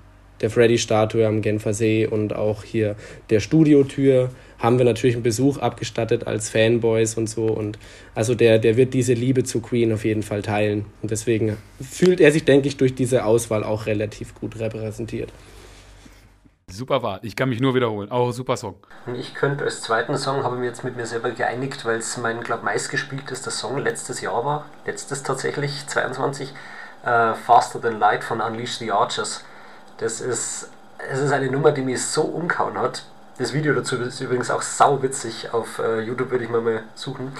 [0.40, 2.96] der Freddy-Statue am Genfer See und auch hier
[3.30, 4.30] der Studiotür
[4.60, 7.46] haben wir natürlich einen Besuch abgestattet als Fanboys und so.
[7.46, 7.78] Und
[8.14, 10.84] also der, der wird diese Liebe zu Queen auf jeden Fall teilen.
[11.02, 15.32] Und deswegen fühlt er sich, denke ich, durch diese Auswahl auch relativ gut repräsentiert.
[16.70, 17.18] Super Wahl.
[17.22, 18.10] Ich kann mich nur wiederholen.
[18.12, 18.76] Auch super Song.
[19.18, 22.16] Ich könnte als zweiten Song, habe ich mir jetzt mit mir selber geeinigt, weil es
[22.18, 24.66] mein, glaube meistgespieltester Song letztes Jahr war.
[24.86, 26.50] Letztes tatsächlich, 22.
[27.02, 29.42] Uh, äh, Faster Than Light von Unleash the Archers.
[30.00, 30.70] Das ist,
[31.10, 33.04] es ist eine Nummer, die mich so umgehauen hat.
[33.38, 35.52] Das Video dazu ist übrigens auch sau witzig.
[35.52, 37.32] Auf äh, YouTube würde ich mal, mal suchen.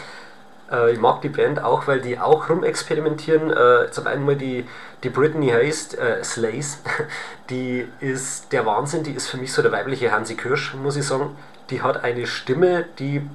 [0.71, 3.51] Äh, ich mag die Band auch, weil die auch rumexperimentieren.
[3.51, 4.67] Äh, zum einen mal die,
[5.03, 6.81] die Britney heißt äh, Slays,
[7.51, 11.07] die ist der Wahnsinn, die ist für mich so der weibliche Hansi Kirsch, muss ich
[11.07, 11.35] sagen.
[11.71, 13.27] Die hat eine Stimme, die,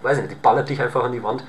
[0.00, 1.44] weiß nicht, die ballert dich einfach an die Wand.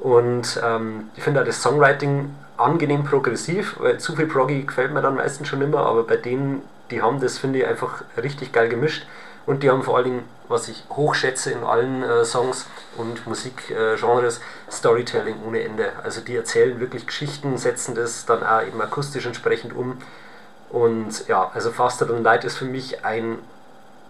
[0.00, 5.00] Und ähm, ich finde auch das Songwriting angenehm progressiv, weil zu viel Proggy gefällt mir
[5.00, 8.68] dann meistens schon immer, aber bei denen, die haben das, finde ich, einfach richtig geil
[8.68, 9.06] gemischt.
[9.46, 12.66] Und die haben vor allen Dingen, was ich hochschätze in allen äh, Songs
[12.98, 15.92] und Musikgenres, äh, Storytelling ohne Ende.
[16.04, 19.96] Also die erzählen wirklich Geschichten, setzen das dann auch eben akustisch entsprechend um.
[20.68, 23.38] Und ja, also Faster Than Light ist für mich ein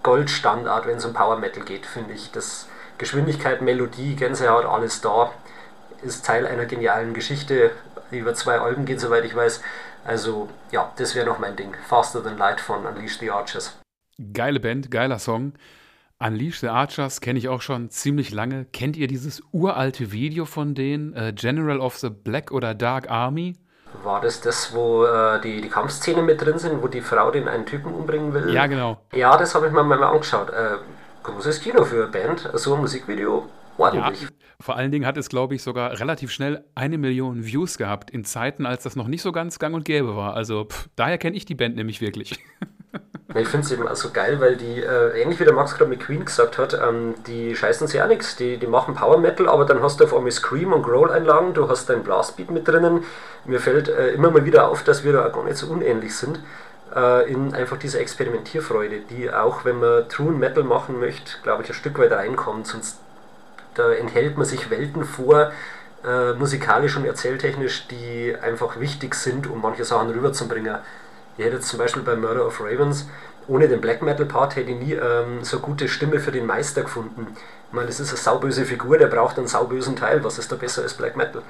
[0.03, 2.33] Goldstandard, wenn es um Power Metal geht, finde ich.
[2.33, 2.67] Das
[2.99, 5.31] Geschwindigkeit, Melodie, Gänsehaut, alles da
[6.03, 7.71] ist Teil einer genialen Geschichte.
[8.11, 9.63] Über zwei Alben geht, soweit ich weiß.
[10.05, 11.75] Also ja, das wäre noch mein Ding.
[11.89, 13.79] Faster Than Light von Unleash the Archers.
[14.33, 15.53] Geile Band, geiler Song.
[16.19, 18.65] Unleash the Archers kenne ich auch schon ziemlich lange.
[18.73, 23.57] Kennt ihr dieses uralte Video von denen, äh, General of the Black oder Dark Army?
[24.03, 27.47] War das das, wo äh, die, die Kampfszenen mit drin sind, wo die Frau den
[27.49, 28.53] einen Typen umbringen will?
[28.53, 29.01] Ja, genau.
[29.13, 30.51] Ja, das habe ich mir mal angeschaut.
[30.51, 30.79] Äh,
[31.23, 34.23] großes Kino für eine Band, so ein Musikvideo ordentlich.
[34.23, 34.29] Ja,
[34.61, 38.25] vor allen Dingen hat es, glaube ich, sogar relativ schnell eine Million Views gehabt, in
[38.25, 40.35] Zeiten, als das noch nicht so ganz gang und gäbe war.
[40.35, 42.39] Also pff, daher kenne ich die Band nämlich wirklich.
[43.35, 45.91] Ich finde es eben auch so geil, weil die, äh, ähnlich wie der Max gerade
[45.91, 48.37] mit Queen gesagt hat, ähm, die scheißen sich auch nichts.
[48.37, 51.69] Die, die machen Power Metal, aber dann hast du auf einmal Scream und Growl-Einlagen, du
[51.69, 53.05] hast dein Blastbeat mit drinnen.
[53.45, 56.41] Mir fällt äh, immer mal wieder auf, dass wir da gar nicht so unähnlich sind.
[56.97, 61.69] Äh, in einfach dieser Experimentierfreude, die auch, wenn man True Metal machen möchte, glaube ich,
[61.69, 62.67] ein Stück weit reinkommt.
[62.67, 62.99] Sonst
[63.79, 65.53] da enthält man sich Welten vor,
[66.05, 70.77] äh, musikalisch und erzähltechnisch, die einfach wichtig sind, um manche Sachen rüberzubringen.
[71.37, 73.09] Ich hätte jetzt zum Beispiel bei Murder of Ravens,
[73.47, 76.83] ohne den Black Metal Part hätte ich nie ähm, so gute Stimme für den Meister
[76.83, 77.27] gefunden.
[77.69, 80.23] Ich meine, das ist eine sauböse Figur, der braucht einen saubösen Teil.
[80.23, 81.43] Was ist da besser als Black Metal?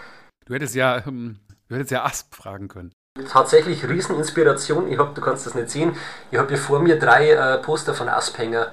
[0.46, 2.92] Du hättest ja, ähm, du hättest ja Asp fragen können.
[3.30, 4.90] Tatsächlich Rieseninspiration.
[4.90, 5.96] Ich hab, du kannst das nicht sehen.
[6.30, 8.70] Ich habe hier vor mir drei äh, Poster von Asphänger.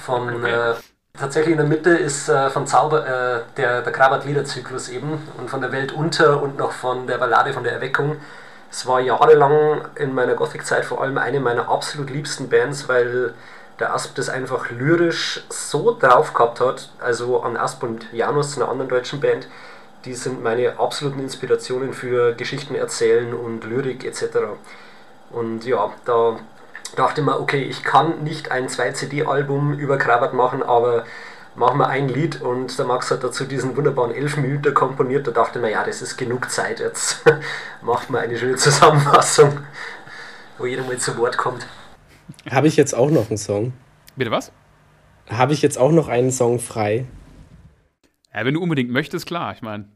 [0.00, 0.70] Von okay.
[0.72, 0.74] äh,
[1.18, 5.60] Tatsächlich in der Mitte ist äh, von Zauber äh, der, der Krabat-Liederzyklus eben und von
[5.60, 8.16] der Welt unter und noch von der Ballade von der Erweckung.
[8.70, 13.34] Es war jahrelang in meiner Gothic-Zeit vor allem eine meiner absolut liebsten Bands, weil
[13.78, 16.90] der Asp das einfach lyrisch so drauf gehabt hat.
[16.98, 19.48] Also an Asp und Janus, einer anderen deutschen Band,
[20.06, 24.38] die sind meine absoluten Inspirationen für Geschichten erzählen und Lyrik etc.
[25.30, 26.38] Und ja, da
[26.92, 31.04] dachte mir, okay, ich kann nicht ein 2-CD-Album über Krabat machen, aber
[31.54, 35.26] machen wir ein Lied und der Max hat dazu diesen wunderbaren Elfminüter komponiert.
[35.26, 37.24] Da dachte mir, ja, das ist genug Zeit, jetzt
[37.82, 39.60] macht man eine schöne Zusammenfassung,
[40.58, 41.66] wo jeder mal zu Wort kommt.
[42.50, 43.72] Habe ich jetzt auch noch einen Song?
[44.16, 44.52] Bitte was?
[45.30, 47.06] Habe ich jetzt auch noch einen Song frei?
[48.34, 49.52] Ja, wenn du unbedingt möchtest, klar.
[49.52, 49.88] Ich meine,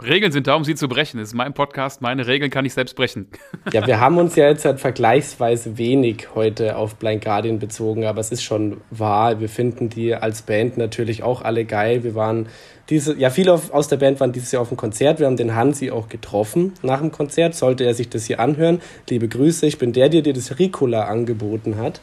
[0.00, 1.18] Regeln sind da, um sie zu brechen.
[1.18, 3.28] Das ist mein Podcast, meine Regeln kann ich selbst brechen.
[3.72, 8.20] Ja, wir haben uns ja jetzt halt vergleichsweise wenig heute auf Blind Guardian bezogen, aber
[8.20, 9.40] es ist schon wahr.
[9.40, 12.02] Wir finden die als Band natürlich auch alle geil.
[12.02, 12.48] Wir waren
[12.88, 15.20] diese, ja, viele aus der Band waren dieses Jahr auf dem Konzert.
[15.20, 17.54] Wir haben den Hansi auch getroffen nach dem Konzert.
[17.54, 18.80] Sollte er sich das hier anhören.
[19.08, 22.00] Liebe Grüße, ich bin der, der dir das Ricola angeboten hat.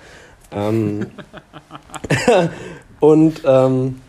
[0.51, 1.07] Ähm
[2.99, 4.01] und ähm,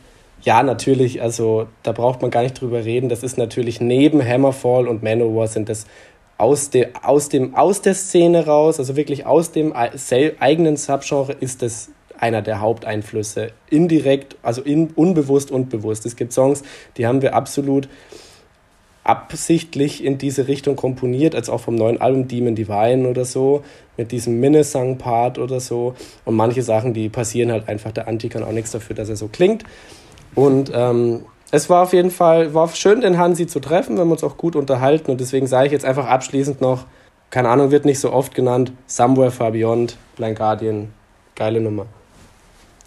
[0.42, 3.08] ja, natürlich, also da braucht man gar nicht drüber reden.
[3.08, 5.86] Das ist natürlich neben Hammerfall und Manowar sind das
[6.38, 11.60] aus, de, aus, dem, aus der Szene raus, also wirklich aus dem eigenen Subgenre ist
[11.62, 13.52] das einer der Haupteinflüsse.
[13.68, 16.06] Indirekt, also in, unbewusst und bewusst.
[16.06, 16.62] Es gibt Songs,
[16.96, 17.88] die haben wir absolut
[19.04, 23.64] absichtlich in diese Richtung komponiert, als auch vom neuen Album Demon Divine oder so,
[23.96, 25.94] mit diesem Minnesang-Part oder so.
[26.24, 27.92] Und manche Sachen, die passieren halt einfach.
[27.92, 29.64] Der Anti kann auch nichts dafür, dass er so klingt.
[30.34, 33.96] Und ähm, es war auf jeden Fall war schön, den Hansi zu treffen.
[33.96, 36.84] Wir haben uns auch gut unterhalten und deswegen sage ich jetzt einfach abschließend noch,
[37.30, 40.92] keine Ahnung, wird nicht so oft genannt, Somewhere Far Beyond, Blind Guardian,
[41.34, 41.86] geile Nummer.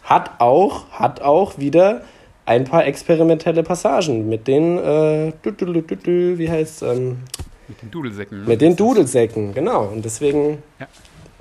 [0.03, 2.01] Hat auch, hat auch wieder
[2.45, 7.19] ein paar experimentelle Passagen mit den, äh, wie heißt ähm,
[7.67, 8.41] Mit den Dudelsäcken.
[8.41, 8.47] Ne?
[8.47, 9.85] Mit den Dudelsäcken, genau.
[9.85, 10.87] Und deswegen, ja.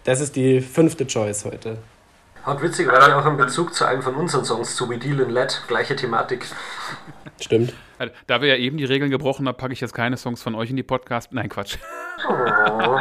[0.04, 1.78] das ist die fünfte Choice heute.
[2.44, 5.62] Hat witzigerweise auch einen Bezug zu einem von unseren Songs, zu We Deal in Let,
[5.68, 6.46] gleiche Thematik.
[7.40, 7.72] Stimmt.
[8.26, 10.70] Da wir ja eben die Regeln gebrochen haben, packe ich jetzt keine Songs von euch
[10.70, 11.32] in die Podcast.
[11.32, 11.76] Nein, Quatsch.
[12.28, 12.98] Oh.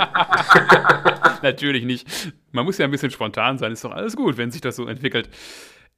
[1.41, 2.07] natürlich nicht.
[2.51, 4.85] Man muss ja ein bisschen spontan sein, ist doch alles gut, wenn sich das so
[4.85, 5.29] entwickelt.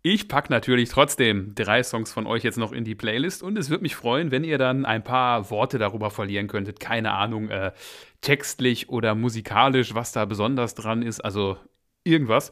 [0.06, 3.70] Ich packe natürlich trotzdem drei Songs von euch jetzt noch in die Playlist und es
[3.70, 6.82] würde mich freuen, wenn ihr dann ein paar Worte darüber verlieren könntet.
[6.82, 7.72] Keine Ahnung, äh,
[8.20, 11.58] textlich oder musikalisch, was da besonders dran ist, also
[12.04, 12.52] irgendwas.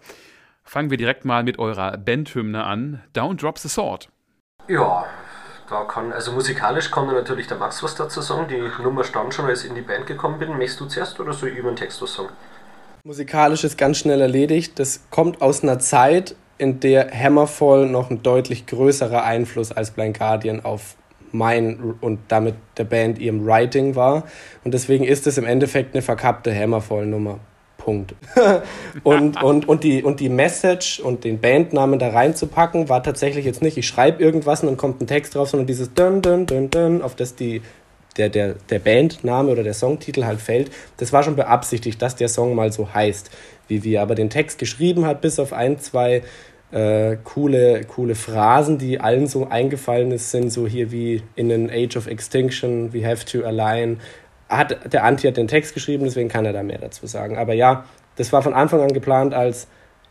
[0.72, 3.02] Fangen wir direkt mal mit eurer Bandhymne an.
[3.12, 4.08] Down Drops the Sword.
[4.70, 5.04] Ja,
[5.70, 8.48] da kann, also musikalisch kann natürlich der Max was dazu sagen.
[8.48, 10.58] Die Nummer stand schon, als ich in die Band gekommen bin.
[10.58, 12.30] Möchtest du zuerst oder soll ich über den Text was sagen?
[13.04, 14.80] Musikalisch ist ganz schnell erledigt.
[14.80, 20.20] Das kommt aus einer Zeit, in der Hammerfall noch ein deutlich größerer Einfluss als Blind
[20.20, 20.96] Guardian auf
[21.34, 24.24] mein und damit der Band ihrem Writing war.
[24.64, 27.42] Und deswegen ist es im Endeffekt eine verkappte Hammerfall-Nummer.
[27.84, 28.14] Punkt.
[29.04, 33.62] und, und, und, die, und die Message und den Bandnamen da reinzupacken, war tatsächlich jetzt
[33.62, 36.70] nicht, ich schreibe irgendwas und dann kommt ein Text drauf, sondern dieses Dun, Dun, Dun,
[36.70, 37.62] Dun, auf das die,
[38.18, 40.72] der, der, der Bandname oder der Songtitel halt fällt.
[40.98, 43.32] Das war schon beabsichtigt, dass der Song mal so heißt,
[43.68, 44.02] wie wir.
[44.02, 46.22] Aber den Text geschrieben hat, bis auf ein, zwei
[46.72, 51.98] äh, coole, coole Phrasen, die allen so eingefallen sind, so hier wie in an Age
[51.98, 54.00] of Extinction, we have to align,
[54.52, 57.38] hat der Anti hat den Text geschrieben, deswegen kann er da mehr dazu sagen.
[57.38, 57.86] Aber ja,
[58.18, 59.68] das war von Anfang an geplant als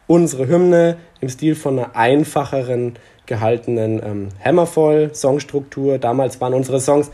[0.07, 5.99] unsere Hymne im Stil von einer einfacheren gehaltenen ähm, Hammerfall-Songstruktur.
[5.99, 7.11] Damals waren unsere Songs,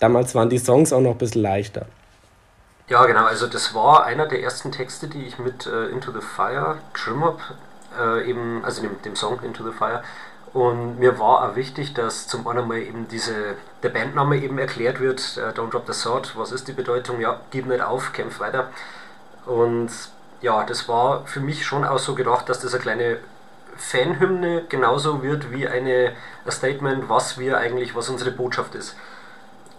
[0.00, 1.86] damals waren die Songs auch noch ein bisschen leichter.
[2.88, 6.20] Ja, genau, also das war einer der ersten Texte, die ich mit äh, Into the
[6.20, 7.38] Fire geschrieben habe,
[7.98, 10.02] äh, eben, also dem, dem Song Into the Fire.
[10.52, 15.00] Und mir war auch wichtig, dass zum einen mal eben diese, der Bandname eben erklärt
[15.00, 17.20] wird, äh, Don't Drop the Sword, was ist die Bedeutung?
[17.20, 18.68] Ja, gib nicht auf, kämpf weiter.
[19.46, 19.90] Und
[20.40, 23.16] ja, das war für mich schon auch so gedacht, dass das eine kleine
[23.76, 26.12] Fanhymne genauso wird wie eine,
[26.44, 28.96] ein Statement, was wir eigentlich, was unsere Botschaft ist.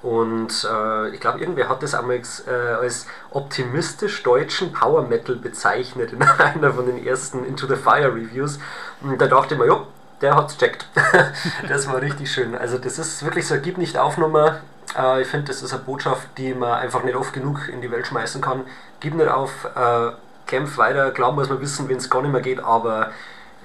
[0.02, 6.14] Und äh, ich glaube, irgendwer hat das einmal äh, als optimistisch deutschen Power Metal bezeichnet
[6.14, 8.58] in einer von den ersten Into the Fire Reviews.
[9.02, 9.86] Und da dachte ich mir, ja,
[10.22, 10.86] der hat's checkt.
[11.68, 12.56] das war richtig schön.
[12.56, 14.62] Also das ist wirklich so, gib nicht auf Nummer.
[14.98, 17.92] Äh, ich finde, das ist eine Botschaft, die man einfach nicht oft genug in die
[17.92, 18.62] Welt schmeißen kann.
[19.00, 20.12] Gib nicht auf, äh,
[20.46, 21.12] kämpf weiter.
[21.12, 23.12] Klar muss man wissen, wenn es gar nicht mehr geht, aber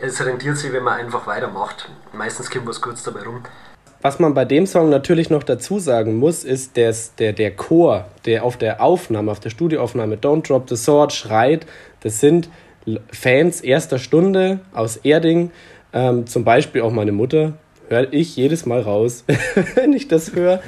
[0.00, 1.88] es rentiert sich, wenn man einfach weitermacht.
[2.12, 3.42] Meistens kommt was kurz dabei rum.
[4.02, 8.04] Was man bei dem Song natürlich noch dazu sagen muss, ist, dass der, der Chor,
[8.24, 11.66] der auf der Aufnahme, auf der Studioaufnahme Don't Drop the Sword schreit,
[12.00, 12.48] das sind
[13.11, 15.50] Fans erster Stunde aus Erding,
[15.97, 17.55] ähm, zum Beispiel auch meine Mutter
[17.88, 19.24] höre ich jedes Mal raus,
[19.74, 20.61] wenn ich das höre.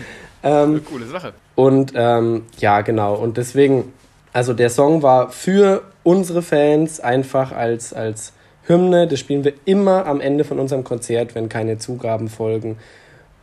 [0.43, 1.35] Ähm, coole Sache.
[1.55, 3.15] Und ähm, ja, genau.
[3.15, 3.93] Und deswegen,
[4.33, 8.33] also der Song war für unsere Fans einfach als, als
[8.67, 9.07] Hymne.
[9.07, 12.79] Das spielen wir immer am Ende von unserem Konzert, wenn keine Zugaben folgen.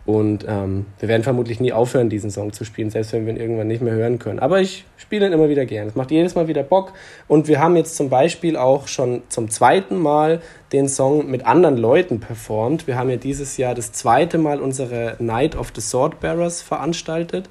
[0.06, 3.40] Und ähm, wir werden vermutlich nie aufhören, diesen Song zu spielen, selbst wenn wir ihn
[3.40, 4.38] irgendwann nicht mehr hören können.
[4.38, 5.88] Aber ich spiele ihn immer wieder gern.
[5.88, 6.94] Es macht jedes Mal wieder Bock.
[7.28, 10.42] Und wir haben jetzt zum Beispiel auch schon zum zweiten Mal
[10.74, 12.86] den Song mit anderen Leuten performt.
[12.86, 17.50] Wir haben ja dieses Jahr das zweite Mal unsere Night of the Swordbearers veranstaltet.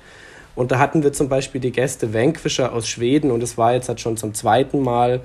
[0.54, 3.88] Und da hatten wir zum Beispiel die Gäste Vanquisher aus Schweden und es war jetzt
[3.88, 5.20] halt schon zum zweiten Mal,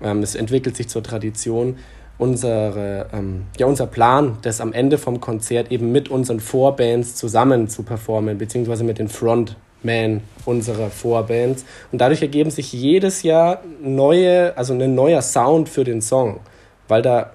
[0.00, 1.78] ähm, es entwickelt sich zur Tradition,
[2.18, 7.68] unsere, ähm, ja, unser Plan, das am Ende vom Konzert eben mit unseren Vorbands zusammen
[7.68, 11.64] zu performen, beziehungsweise mit den Frontmen unserer Vorbands.
[11.92, 16.40] Und dadurch ergeben sich jedes Jahr neue, also ein neuer Sound für den Song,
[16.88, 17.32] weil da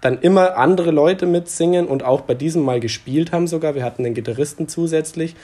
[0.00, 3.74] dann immer andere Leute mitsingen und auch bei diesem Mal gespielt haben sogar.
[3.74, 5.34] Wir hatten den Gitarristen zusätzlich.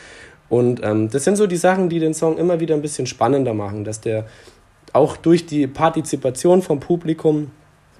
[0.50, 3.54] Und ähm, das sind so die Sachen, die den Song immer wieder ein bisschen spannender
[3.54, 4.26] machen, dass der
[4.92, 7.52] auch durch die Partizipation vom Publikum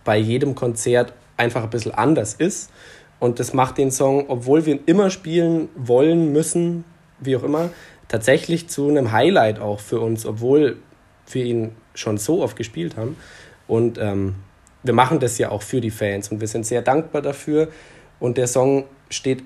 [0.05, 2.71] bei jedem Konzert einfach ein bisschen anders ist.
[3.19, 6.85] Und das macht den Song, obwohl wir ihn immer spielen wollen, müssen,
[7.19, 7.71] wie auch immer,
[8.09, 10.79] tatsächlich zu einem Highlight auch für uns, obwohl
[11.31, 13.17] wir ihn schon so oft gespielt haben.
[13.69, 14.37] Und ähm,
[14.83, 17.69] wir machen das ja auch für die Fans und wir sind sehr dankbar dafür.
[18.19, 19.45] Und der Song steht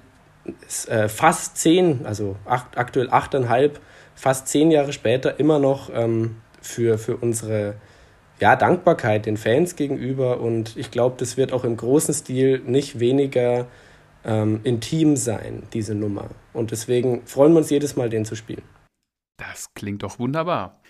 [0.89, 3.81] äh, fast zehn, also acht, aktuell achteinhalb,
[4.15, 7.75] fast zehn Jahre später immer noch ähm, für, für unsere
[8.41, 12.99] ja, Dankbarkeit den Fans gegenüber und ich glaube, das wird auch im großen Stil nicht
[12.99, 13.67] weniger
[14.25, 16.29] ähm, intim sein, diese Nummer.
[16.53, 18.63] Und deswegen freuen wir uns jedes Mal, den zu spielen.
[19.37, 20.81] Das klingt doch wunderbar.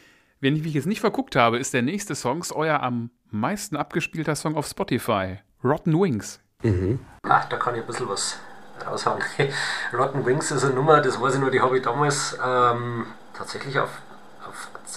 [0.40, 4.36] Wenn ich mich jetzt nicht verguckt habe, ist der nächste Song euer am meisten abgespielter
[4.36, 6.40] Song auf Spotify, Rotten Wings.
[6.62, 7.00] Mhm.
[7.22, 8.38] Ach, da kann ich ein bisschen was
[8.86, 9.22] raushauen.
[9.92, 13.78] Rotten Wings ist eine Nummer, das weiß ich nur, die habe ich damals ähm, tatsächlich
[13.78, 13.90] auf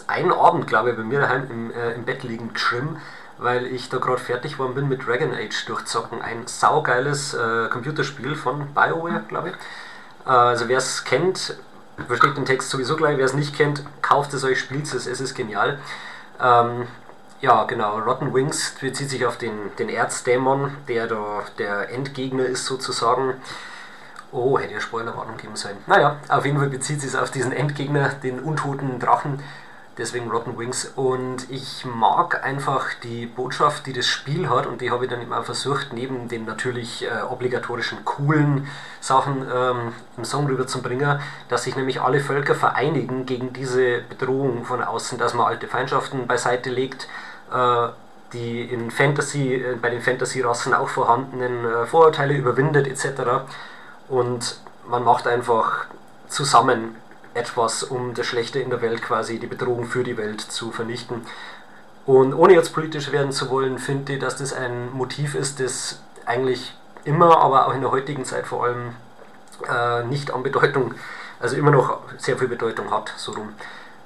[0.08, 3.02] einen Abend, glaube ich, bei mir daheim im, äh, im Bett liegend geschrieben,
[3.38, 6.22] weil ich da gerade fertig geworden bin mit Dragon Age durchzocken.
[6.22, 9.56] Ein saugeiles äh, Computerspiel von BioWare, glaube ich.
[10.26, 11.56] Äh, also wer es kennt,
[12.08, 13.18] versteht den Text sowieso gleich.
[13.18, 15.80] Wer es nicht kennt, kauft es euch, spielt es, es ist genial.
[16.41, 16.88] Ähm,
[17.39, 22.66] ja, genau, Rotten Wings bezieht sich auf den, den Erzdämon, der da der Endgegner ist
[22.66, 23.36] sozusagen.
[24.32, 25.78] Oh, hätte ja Spoilerwarnung geben sollen.
[25.88, 29.41] Naja, auf jeden Fall bezieht sich es auf diesen Endgegner, den untoten Drachen,
[29.97, 30.86] Deswegen Rotten Wings.
[30.95, 34.67] Und ich mag einfach die Botschaft, die das Spiel hat.
[34.67, 38.67] Und die habe ich dann immer versucht, neben den natürlich äh, obligatorischen coolen
[39.01, 41.19] Sachen ähm, im Song rüberzubringen,
[41.49, 46.28] dass sich nämlich alle Völker vereinigen gegen diese Bedrohung von außen, dass man alte Feindschaften
[46.28, 47.07] beiseite legt.
[47.51, 47.88] Äh,
[48.34, 53.47] die in Fantasy, äh, bei den Fantasy-Rassen auch vorhandenen äh, Vorurteile überwindet etc.
[54.08, 55.86] Und man macht einfach
[56.28, 56.95] zusammen
[57.34, 61.26] etwas, um das Schlechte in der Welt quasi, die Bedrohung für die Welt zu vernichten.
[62.05, 65.99] Und ohne jetzt politisch werden zu wollen, finde ich, dass das ein Motiv ist, das
[66.26, 68.93] eigentlich immer, aber auch in der heutigen Zeit vor allem
[69.68, 70.93] äh, nicht an Bedeutung,
[71.39, 73.49] also immer noch sehr viel Bedeutung hat, so rum.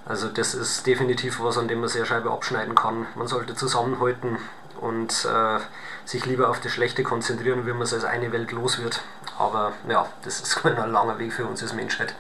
[0.06, 3.06] Also das ist definitiv was, an dem man sehr Scheibe abschneiden kann.
[3.16, 4.38] Man sollte zusammenhalten
[4.82, 5.60] und äh,
[6.06, 9.02] sich lieber auf das Schlechte konzentrieren, wie man es als eine Welt los wird.
[9.38, 12.14] Aber ja, das ist ein langer Weg für uns als Menschheit.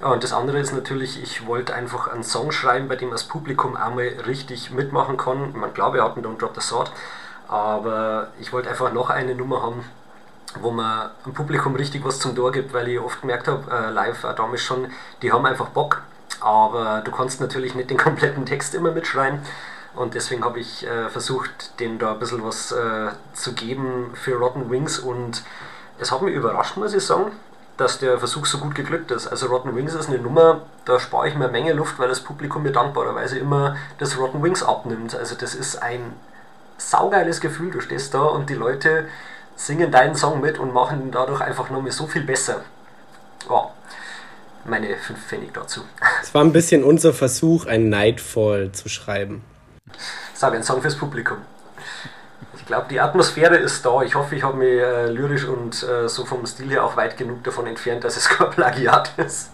[0.00, 3.24] Ja, und das andere ist natürlich, ich wollte einfach einen Song schreiben, bei dem das
[3.24, 5.56] Publikum einmal richtig mitmachen kann.
[5.56, 6.92] Man glaube, wir hatten Don't Drop the Sword,
[7.48, 9.84] aber ich wollte einfach noch eine Nummer haben,
[10.60, 13.90] wo man dem Publikum richtig was zum Tor gibt, weil ich oft gemerkt habe, äh,
[13.90, 14.88] live auch damals schon,
[15.22, 16.02] die haben einfach Bock,
[16.40, 19.40] aber du kannst natürlich nicht den kompletten Text immer mitschreien.
[19.96, 24.36] Und deswegen habe ich äh, versucht, denen da ein bisschen was äh, zu geben für
[24.36, 25.42] Rotten Wings und
[25.98, 27.32] es hat mich überrascht, muss ich sagen
[27.76, 29.26] dass der Versuch so gut geglückt ist.
[29.26, 32.20] Also Rotten Wings ist eine Nummer, da spare ich mir eine Menge Luft, weil das
[32.20, 35.14] Publikum mir dankbarerweise immer das Rotten Wings abnimmt.
[35.14, 36.00] Also das ist ein
[36.78, 37.70] saugeiles Gefühl.
[37.70, 39.06] Du stehst da und die Leute
[39.56, 42.62] singen deinen Song mit und machen ihn dadurch einfach nochmal so viel besser.
[43.48, 43.70] Ja,
[44.64, 45.82] meine fünf Pfennig dazu.
[46.22, 49.44] Es war ein bisschen unser Versuch, ein Nightfall zu schreiben.
[50.34, 51.38] Sag ein Song fürs Publikum.
[52.56, 54.02] Ich glaube, die Atmosphäre ist da.
[54.02, 57.16] Ich hoffe, ich habe mich äh, lyrisch und äh, so vom Stil her auch weit
[57.16, 59.50] genug davon entfernt, dass es kein Plagiat ist.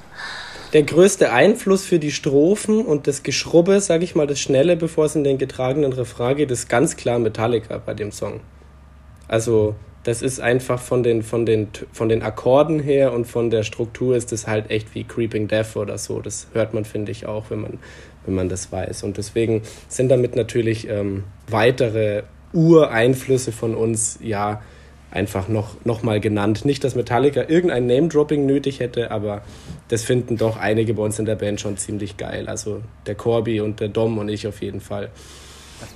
[0.72, 5.04] Der größte Einfluss für die Strophen und das Geschrubbe, sage ich mal, das Schnelle, bevor
[5.04, 8.40] es in den getragenen Refrain geht, ist ganz klar Metallica bei dem Song.
[9.28, 13.62] Also, das ist einfach von den, von den, von den Akkorden her und von der
[13.62, 16.20] Struktur ist das halt echt wie Creeping Death oder so.
[16.20, 17.78] Das hört man, finde ich, auch, wenn man,
[18.26, 19.02] wenn man das weiß.
[19.02, 24.62] Und deswegen sind damit natürlich ähm, weitere Ureinflüsse von uns ja
[25.10, 26.64] einfach noch, noch mal genannt.
[26.64, 29.42] Nicht, dass Metallica irgendein Name-Dropping nötig hätte, aber
[29.88, 32.48] das finden doch einige bei uns in der Band schon ziemlich geil.
[32.48, 35.10] Also der Corby und der Dom und ich auf jeden Fall.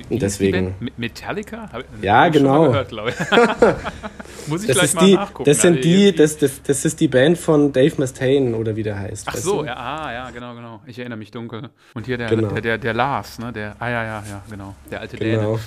[0.09, 0.75] Und deswegen.
[0.97, 1.69] Metallica?
[2.03, 2.67] Ja, genau.
[2.67, 2.93] Gehört,
[4.47, 5.45] Muss ich das gleich mal die, nachgucken.
[5.45, 8.83] Das, sind also die, das, das, das ist die Band von Dave Mustaine oder wie
[8.83, 9.27] der heißt.
[9.29, 10.81] Ach so, ja, ah, ja, genau, genau.
[10.87, 11.71] Ich erinnere mich dunkel.
[11.95, 12.49] Und hier der, genau.
[12.49, 13.53] der, der, der, Lars, ne?
[13.53, 14.75] Der, ah ja, ja, ja, genau.
[14.91, 15.59] Der alte genau.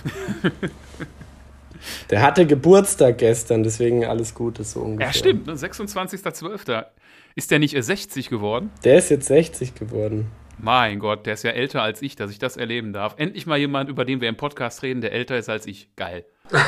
[0.44, 0.54] Däne.
[2.10, 5.08] der hatte Geburtstag gestern, deswegen alles Gute so ungefähr.
[5.08, 5.54] Ja, stimmt, ne?
[5.54, 6.86] 26.12.
[7.36, 8.72] Ist der nicht 60 geworden?
[8.84, 10.32] Der ist jetzt 60 geworden.
[10.62, 13.16] Mein Gott, der ist ja älter als ich, dass ich das erleben darf.
[13.18, 15.96] Endlich mal jemand, über den wir im Podcast reden, der älter ist als ich.
[15.96, 16.26] Geil.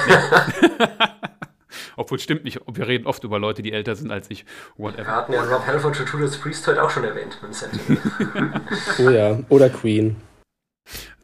[1.98, 4.46] Obwohl stimmt nicht, wir reden oft über Leute, die älter sind als ich.
[4.78, 5.06] Whatever.
[5.06, 7.38] Wir hatten ja Rob Halford zu Judas Priest heute auch schon erwähnt
[9.00, 10.16] oh ja, oder Queen.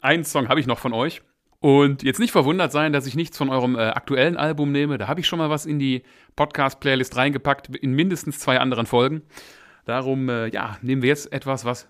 [0.02, 1.22] Einen Song habe ich noch von euch.
[1.60, 4.98] Und jetzt nicht verwundert sein, dass ich nichts von eurem äh, aktuellen Album nehme.
[4.98, 6.02] Da habe ich schon mal was in die
[6.36, 9.22] Podcast-Playlist reingepackt, in mindestens zwei anderen Folgen.
[9.86, 11.88] Darum, äh, ja, nehmen wir jetzt etwas, was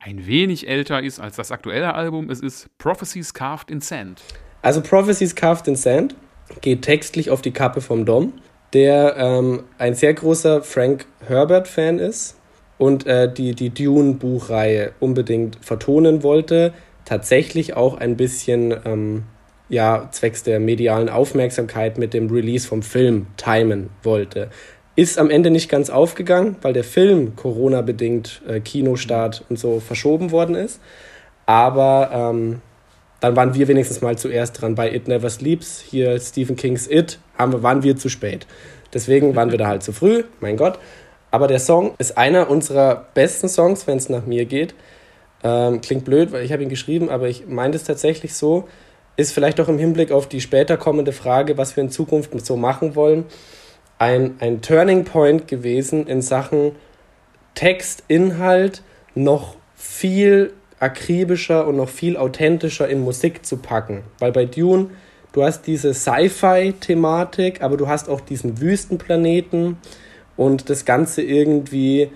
[0.00, 2.30] ein wenig älter ist als das aktuelle Album.
[2.30, 4.22] Es ist Prophecies Carved in Sand.
[4.62, 6.14] Also Prophecies Carved in Sand
[6.60, 8.32] geht textlich auf die Kappe vom Dom,
[8.72, 12.36] der ähm, ein sehr großer Frank Herbert-Fan ist
[12.78, 16.72] und äh, die, die Dune-Buchreihe unbedingt vertonen wollte.
[17.04, 19.24] Tatsächlich auch ein bisschen ähm,
[19.68, 24.50] ja, zwecks der medialen Aufmerksamkeit mit dem Release vom Film timen wollte.
[24.98, 30.32] Ist am Ende nicht ganz aufgegangen, weil der Film Corona-bedingt äh, Kinostart und so verschoben
[30.32, 30.80] worden ist.
[31.46, 32.60] Aber ähm,
[33.20, 35.80] dann waren wir wenigstens mal zuerst dran bei It Never Sleeps.
[35.88, 38.48] Hier Stephen Kings It, haben wir, waren wir zu spät.
[38.92, 40.80] Deswegen waren wir da halt zu früh, mein Gott.
[41.30, 44.74] Aber der Song ist einer unserer besten Songs, wenn es nach mir geht.
[45.44, 48.66] Ähm, klingt blöd, weil ich habe ihn geschrieben, aber ich meine es tatsächlich so.
[49.14, 52.56] Ist vielleicht auch im Hinblick auf die später kommende Frage, was wir in Zukunft so
[52.56, 53.26] machen wollen,
[53.98, 56.72] ein, ein Turning Point gewesen in Sachen
[57.54, 58.82] Text, Inhalt,
[59.14, 64.02] noch viel akribischer und noch viel authentischer in Musik zu packen.
[64.20, 64.90] Weil bei Dune,
[65.32, 69.76] du hast diese Sci-Fi-Thematik, aber du hast auch diesen Wüstenplaneten
[70.36, 72.10] und das Ganze irgendwie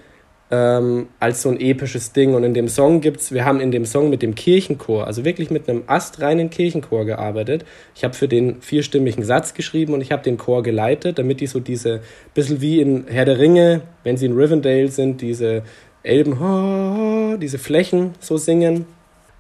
[0.53, 2.35] ähm, als so ein episches Ding.
[2.35, 5.51] Und in dem Song gibt's, wir haben in dem Song mit dem Kirchenchor, also wirklich
[5.51, 7.65] mit einem astreinen Kirchenchor gearbeitet.
[7.97, 11.47] Ich habe für den vierstimmigen Satz geschrieben und ich habe den Chor geleitet, damit die
[11.47, 12.03] so diese,
[12.35, 15.63] bisschen wie in Herr der Ringe, wenn sie in Rivendell sind, diese
[16.03, 18.85] Elben, diese Flächen so singen.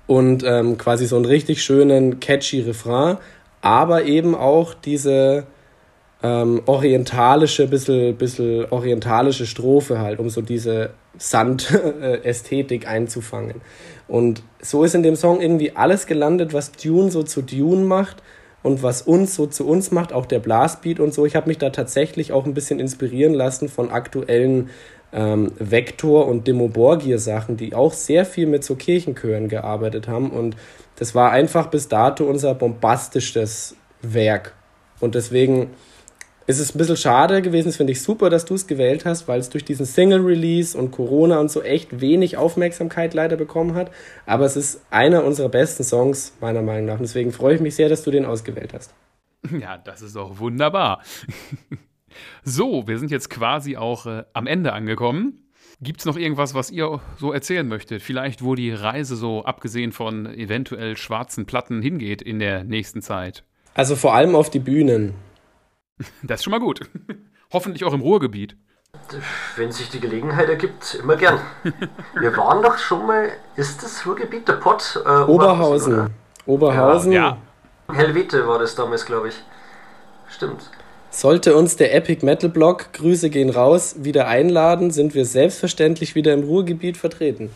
[0.06, 3.18] und ähm, quasi so einen richtig schönen, catchy Refrain,
[3.60, 5.44] aber eben auch diese
[6.22, 13.60] ähm, orientalische, bisschen, bisschen orientalische Strophe halt, um so diese Sand-Ästhetik einzufangen.
[14.08, 18.22] Und so ist in dem Song irgendwie alles gelandet, was Dune so zu Dune macht
[18.62, 21.26] und was uns so zu uns macht, auch der Blastbeat und so.
[21.26, 24.70] Ich habe mich da tatsächlich auch ein bisschen inspirieren lassen von aktuellen
[25.12, 30.30] ähm, Vector- und Demo Borgir-Sachen, die auch sehr viel mit so Kirchenchören gearbeitet haben.
[30.30, 30.56] Und
[30.96, 34.54] das war einfach bis dato unser bombastischstes Werk.
[35.00, 35.70] Und deswegen
[36.46, 39.28] ist es ein bisschen schade gewesen, das finde ich super, dass du es gewählt hast,
[39.28, 43.90] weil es durch diesen Single-Release und Corona und so echt wenig Aufmerksamkeit leider bekommen hat.
[44.26, 46.96] Aber es ist einer unserer besten Songs, meiner Meinung nach.
[46.96, 48.94] Und deswegen freue ich mich sehr, dass du den ausgewählt hast.
[49.60, 51.02] Ja, das ist auch wunderbar.
[52.44, 55.42] so, wir sind jetzt quasi auch äh, am Ende angekommen.
[55.80, 58.02] Gibt es noch irgendwas, was ihr so erzählen möchtet?
[58.02, 63.42] Vielleicht, wo die Reise so abgesehen von eventuell schwarzen Platten hingeht in der nächsten Zeit?
[63.74, 65.14] Also vor allem auf die Bühnen.
[66.22, 66.80] Das ist schon mal gut.
[67.52, 68.56] Hoffentlich auch im Ruhrgebiet.
[69.56, 71.40] Wenn sich die Gelegenheit ergibt, immer gern.
[72.18, 75.02] Wir waren doch schon mal, ist das Ruhrgebiet der Pott?
[75.04, 75.28] Äh, Oberhausen.
[75.28, 76.10] Oberhausen.
[76.46, 77.12] Oberhausen.
[77.12, 77.38] Ja.
[77.88, 77.94] ja.
[77.94, 79.34] Helvete war das damals, glaube ich.
[80.28, 80.62] Stimmt.
[81.10, 86.32] Sollte uns der Epic Metal Blog, Grüße gehen raus, wieder einladen, sind wir selbstverständlich wieder
[86.32, 87.50] im Ruhrgebiet vertreten.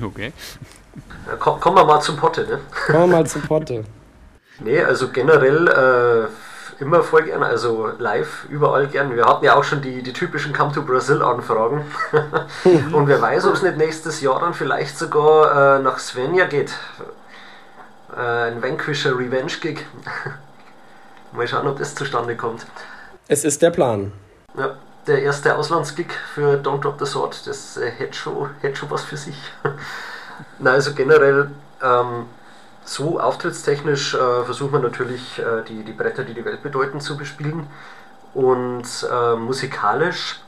[0.00, 0.32] Okay.
[1.26, 2.60] Ja, komm, kommen wir mal zum Potte, ne?
[2.86, 3.84] Kommen wir mal zum Potte.
[4.60, 6.28] nee, also generell äh,
[6.80, 9.14] immer voll gern, also live, überall gern.
[9.14, 11.84] Wir hatten ja auch schon die, die typischen Come to Brazil Anfragen.
[12.92, 16.72] Und wer weiß, ob es nicht nächstes Jahr dann vielleicht sogar äh, nach Svenja geht.
[18.16, 19.86] Äh, ein Vanquisher Revenge Gig.
[21.32, 22.66] Mal schauen, ob das zustande kommt.
[23.28, 24.12] Es ist der Plan.
[24.56, 28.90] Ja, der erste Auslandsgig für Don't Drop the Sword, das äh, hätte, schon, hätte schon
[28.90, 29.36] was für sich.
[30.58, 31.50] Na, also generell
[31.82, 32.26] ähm,
[32.84, 37.16] so auftrittstechnisch äh, versucht man natürlich äh, die, die Bretter, die die Welt bedeuten, zu
[37.16, 37.66] bespielen.
[38.34, 40.40] Und äh, musikalisch,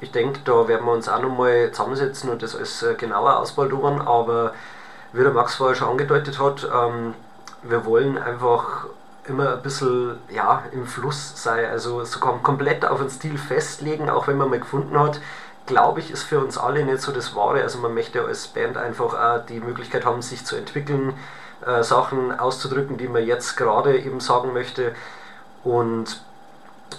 [0.00, 4.00] ich denke, da werden wir uns auch nochmal zusammensetzen und das alles äh, genauer ausbaldowern.
[4.02, 4.54] Aber
[5.12, 7.14] wie der Max vorher schon angedeutet hat, ähm,
[7.62, 8.86] wir wollen einfach
[9.26, 11.64] immer ein bisschen ja, im Fluss sein.
[11.64, 15.20] Also so komplett auf den Stil festlegen, auch wenn man mal gefunden hat,
[15.66, 17.62] glaube ich, ist für uns alle nicht so das Wahre.
[17.62, 21.14] Also man möchte als Band einfach auch die Möglichkeit haben, sich zu entwickeln,
[21.66, 24.94] äh, Sachen auszudrücken, die man jetzt gerade eben sagen möchte.
[25.62, 26.22] Und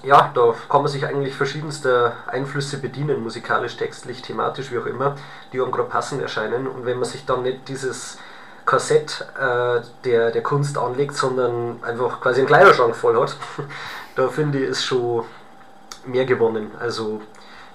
[0.03, 5.15] ja, da kann man sich eigentlich verschiedenster Einflüsse bedienen, musikalisch, textlich, thematisch, wie auch immer,
[5.51, 6.67] die einem gerade passend erscheinen.
[6.67, 8.17] Und wenn man sich dann nicht dieses
[8.65, 13.35] Korsett äh, der, der Kunst anlegt, sondern einfach quasi einen Kleiderschrank voll hat,
[14.15, 15.25] da finde ich, ist schon
[16.05, 16.71] mehr gewonnen.
[16.79, 17.21] Also,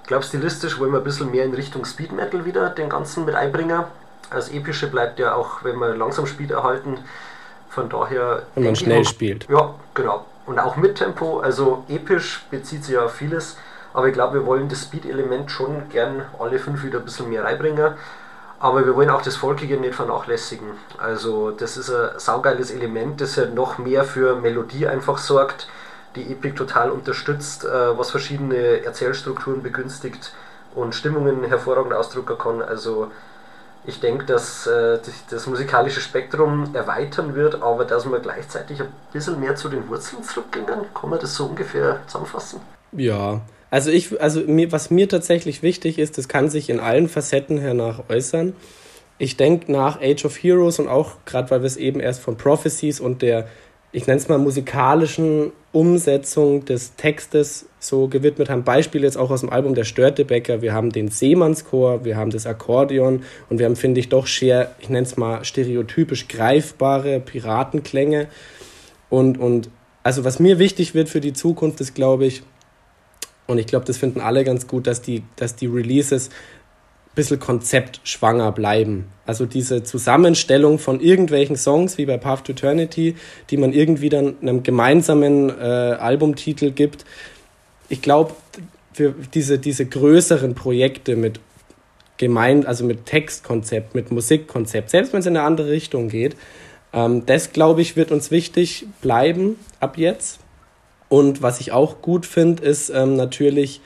[0.02, 3.24] ich glaube, stilistisch wollen wir ein bisschen mehr in Richtung Speed Metal wieder den ganzen
[3.24, 3.84] mit einbringen
[4.30, 6.98] das Epische bleibt ja auch, wenn man langsam spielt, erhalten.
[7.68, 8.44] Von daher.
[8.54, 9.48] Wenn man schnell auch, spielt.
[9.48, 10.24] Ja, genau.
[10.46, 11.40] Und auch mit Tempo.
[11.40, 13.56] Also episch bezieht sich ja auf vieles.
[13.92, 17.44] Aber ich glaube, wir wollen das Speed-Element schon gern alle fünf wieder ein bisschen mehr
[17.44, 17.94] reinbringen.
[18.58, 20.68] Aber wir wollen auch das Volkige nicht vernachlässigen.
[20.98, 25.68] Also, das ist ein saugeiles Element, das ja noch mehr für Melodie einfach sorgt,
[26.14, 30.32] die Epic total unterstützt, äh, was verschiedene Erzählstrukturen begünstigt
[30.74, 32.62] und Stimmungen hervorragend ausdrücken kann.
[32.62, 33.10] Also,
[33.86, 34.98] ich denke, dass äh,
[35.30, 40.22] das musikalische Spektrum erweitern wird, aber dass wir gleichzeitig ein bisschen mehr zu den Wurzeln
[40.22, 40.66] zurückgehen.
[40.66, 42.60] Kann man das so ungefähr zusammenfassen?
[42.92, 47.08] Ja, also ich, also mir, was mir tatsächlich wichtig ist, das kann sich in allen
[47.08, 48.54] Facetten hernach äußern.
[49.18, 52.36] Ich denke nach Age of Heroes und auch gerade weil wir es eben erst von
[52.36, 53.48] Prophecies und der
[53.92, 58.64] ich nenne es mal musikalischen Umsetzung des Textes so gewidmet haben.
[58.64, 60.62] Beispiel jetzt auch aus dem Album Der Störtebäcker.
[60.62, 64.74] Wir haben den Seemannschor, wir haben das Akkordeon und wir haben, finde ich, doch sehr,
[64.80, 68.28] ich nenne es mal stereotypisch greifbare Piratenklänge.
[69.08, 69.70] Und, und
[70.02, 72.42] also was mir wichtig wird für die Zukunft ist, glaube ich,
[73.46, 76.30] und ich glaube, das finden alle ganz gut, dass die, dass die Releases
[77.16, 79.06] bisschen konzeptschwanger bleiben.
[79.24, 83.16] Also diese Zusammenstellung von irgendwelchen Songs wie bei Path to Eternity,
[83.50, 87.04] die man irgendwie dann einem gemeinsamen äh, Albumtitel gibt.
[87.88, 88.34] Ich glaube,
[88.92, 91.40] für diese, diese größeren Projekte mit
[92.16, 96.36] gemein, also mit Textkonzept, mit Musikkonzept, selbst wenn es in eine andere Richtung geht,
[96.92, 100.40] ähm, das glaube ich wird uns wichtig bleiben ab jetzt.
[101.08, 103.80] Und was ich auch gut finde, ist ähm, natürlich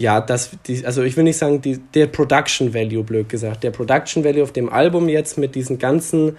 [0.00, 3.70] ja, das, die, also ich will nicht sagen, die, der Production Value, blöd gesagt, der
[3.70, 6.38] Production Value auf dem Album jetzt mit diesen ganzen,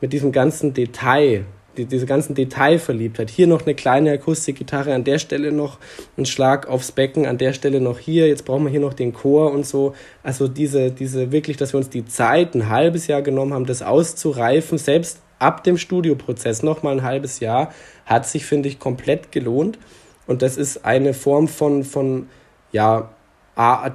[0.00, 1.44] mit diesem ganzen Detail,
[1.76, 3.30] die, diese ganzen Detailverliebtheit.
[3.30, 5.78] Hier noch eine kleine Akustikgitarre, an der Stelle noch
[6.16, 9.12] ein Schlag aufs Becken, an der Stelle noch hier, jetzt brauchen wir hier noch den
[9.12, 9.94] Chor und so.
[10.22, 13.82] Also diese, diese wirklich, dass wir uns die Zeit, ein halbes Jahr genommen haben, das
[13.82, 17.72] auszureifen, selbst ab dem Studioprozess nochmal ein halbes Jahr,
[18.04, 19.78] hat sich, finde ich, komplett gelohnt.
[20.26, 22.28] Und das ist eine Form von, von
[22.72, 23.10] ja,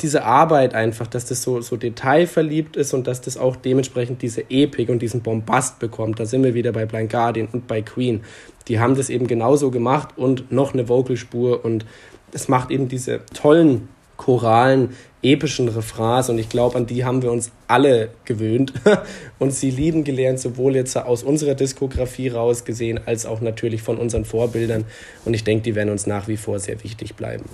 [0.01, 4.49] diese Arbeit einfach, dass das so, so detailverliebt ist und dass das auch dementsprechend diese
[4.49, 6.19] Epik und diesen Bombast bekommt.
[6.19, 8.21] Da sind wir wieder bei Blind Guardian und bei Queen.
[8.67, 11.85] Die haben das eben genauso gemacht und noch eine Vocalspur und
[12.31, 13.87] es macht eben diese tollen
[14.17, 18.73] choralen, epischen Refrains und ich glaube, an die haben wir uns alle gewöhnt
[19.39, 23.97] und sie lieben gelernt, sowohl jetzt aus unserer Diskografie raus gesehen, als auch natürlich von
[23.97, 24.85] unseren Vorbildern
[25.25, 27.45] und ich denke, die werden uns nach wie vor sehr wichtig bleiben.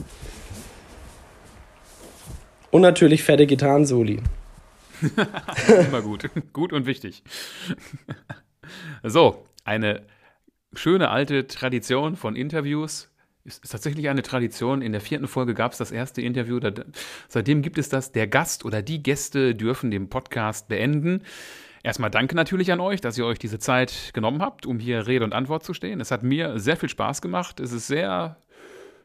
[2.71, 4.21] Und natürlich fette Gitarren-Soli.
[5.87, 6.29] Immer gut.
[6.53, 7.23] gut und wichtig.
[9.03, 10.03] so, eine
[10.73, 13.09] schöne alte Tradition von Interviews.
[13.43, 14.81] Ist, ist tatsächlich eine Tradition.
[14.81, 16.59] In der vierten Folge gab es das erste Interview.
[16.59, 16.71] Da,
[17.27, 18.11] seitdem gibt es das.
[18.11, 21.23] Der Gast oder die Gäste dürfen den Podcast beenden.
[21.83, 25.25] Erstmal danke natürlich an euch, dass ihr euch diese Zeit genommen habt, um hier Rede
[25.25, 25.99] und Antwort zu stehen.
[25.99, 27.59] Es hat mir sehr viel Spaß gemacht.
[27.59, 28.37] Es ist sehr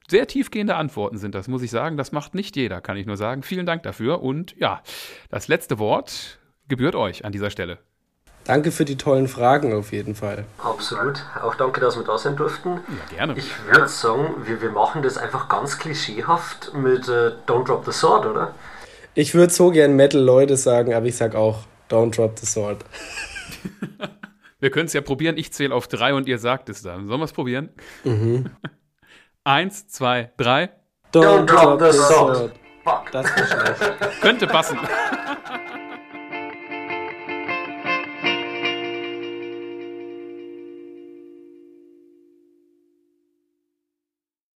[0.09, 1.97] sehr tiefgehende Antworten sind das, muss ich sagen.
[1.97, 3.43] Das macht nicht jeder, kann ich nur sagen.
[3.43, 4.23] Vielen Dank dafür.
[4.23, 4.83] Und ja,
[5.31, 6.39] das letzte Wort
[6.69, 7.79] gebührt euch an dieser Stelle.
[8.45, 10.45] Danke für die tollen Fragen auf jeden Fall.
[10.59, 11.25] Absolut.
[11.43, 12.81] Auch danke, dass wir da sein durften.
[13.11, 13.35] Ja, gerne.
[13.37, 17.91] Ich würde sagen, wir, wir machen das einfach ganz klischeehaft mit äh, Don't Drop the
[17.91, 18.55] Sword, oder?
[19.15, 22.85] Ich würde so gern Metal-Leute sagen, aber ich sag auch Don't Drop the Sword.
[24.61, 25.37] wir können es ja probieren.
[25.39, 27.09] Ich zähle auf drei und ihr sagt es dann.
[27.09, 27.71] Sollen wir es probieren?
[28.05, 28.51] Mhm.
[29.47, 30.71] Eins, zwei, drei.
[31.13, 32.53] Don't, Don't drop, drop the sword.
[32.83, 33.13] Fuck.
[33.13, 34.21] Das ist schlecht.
[34.21, 34.77] Könnte passen.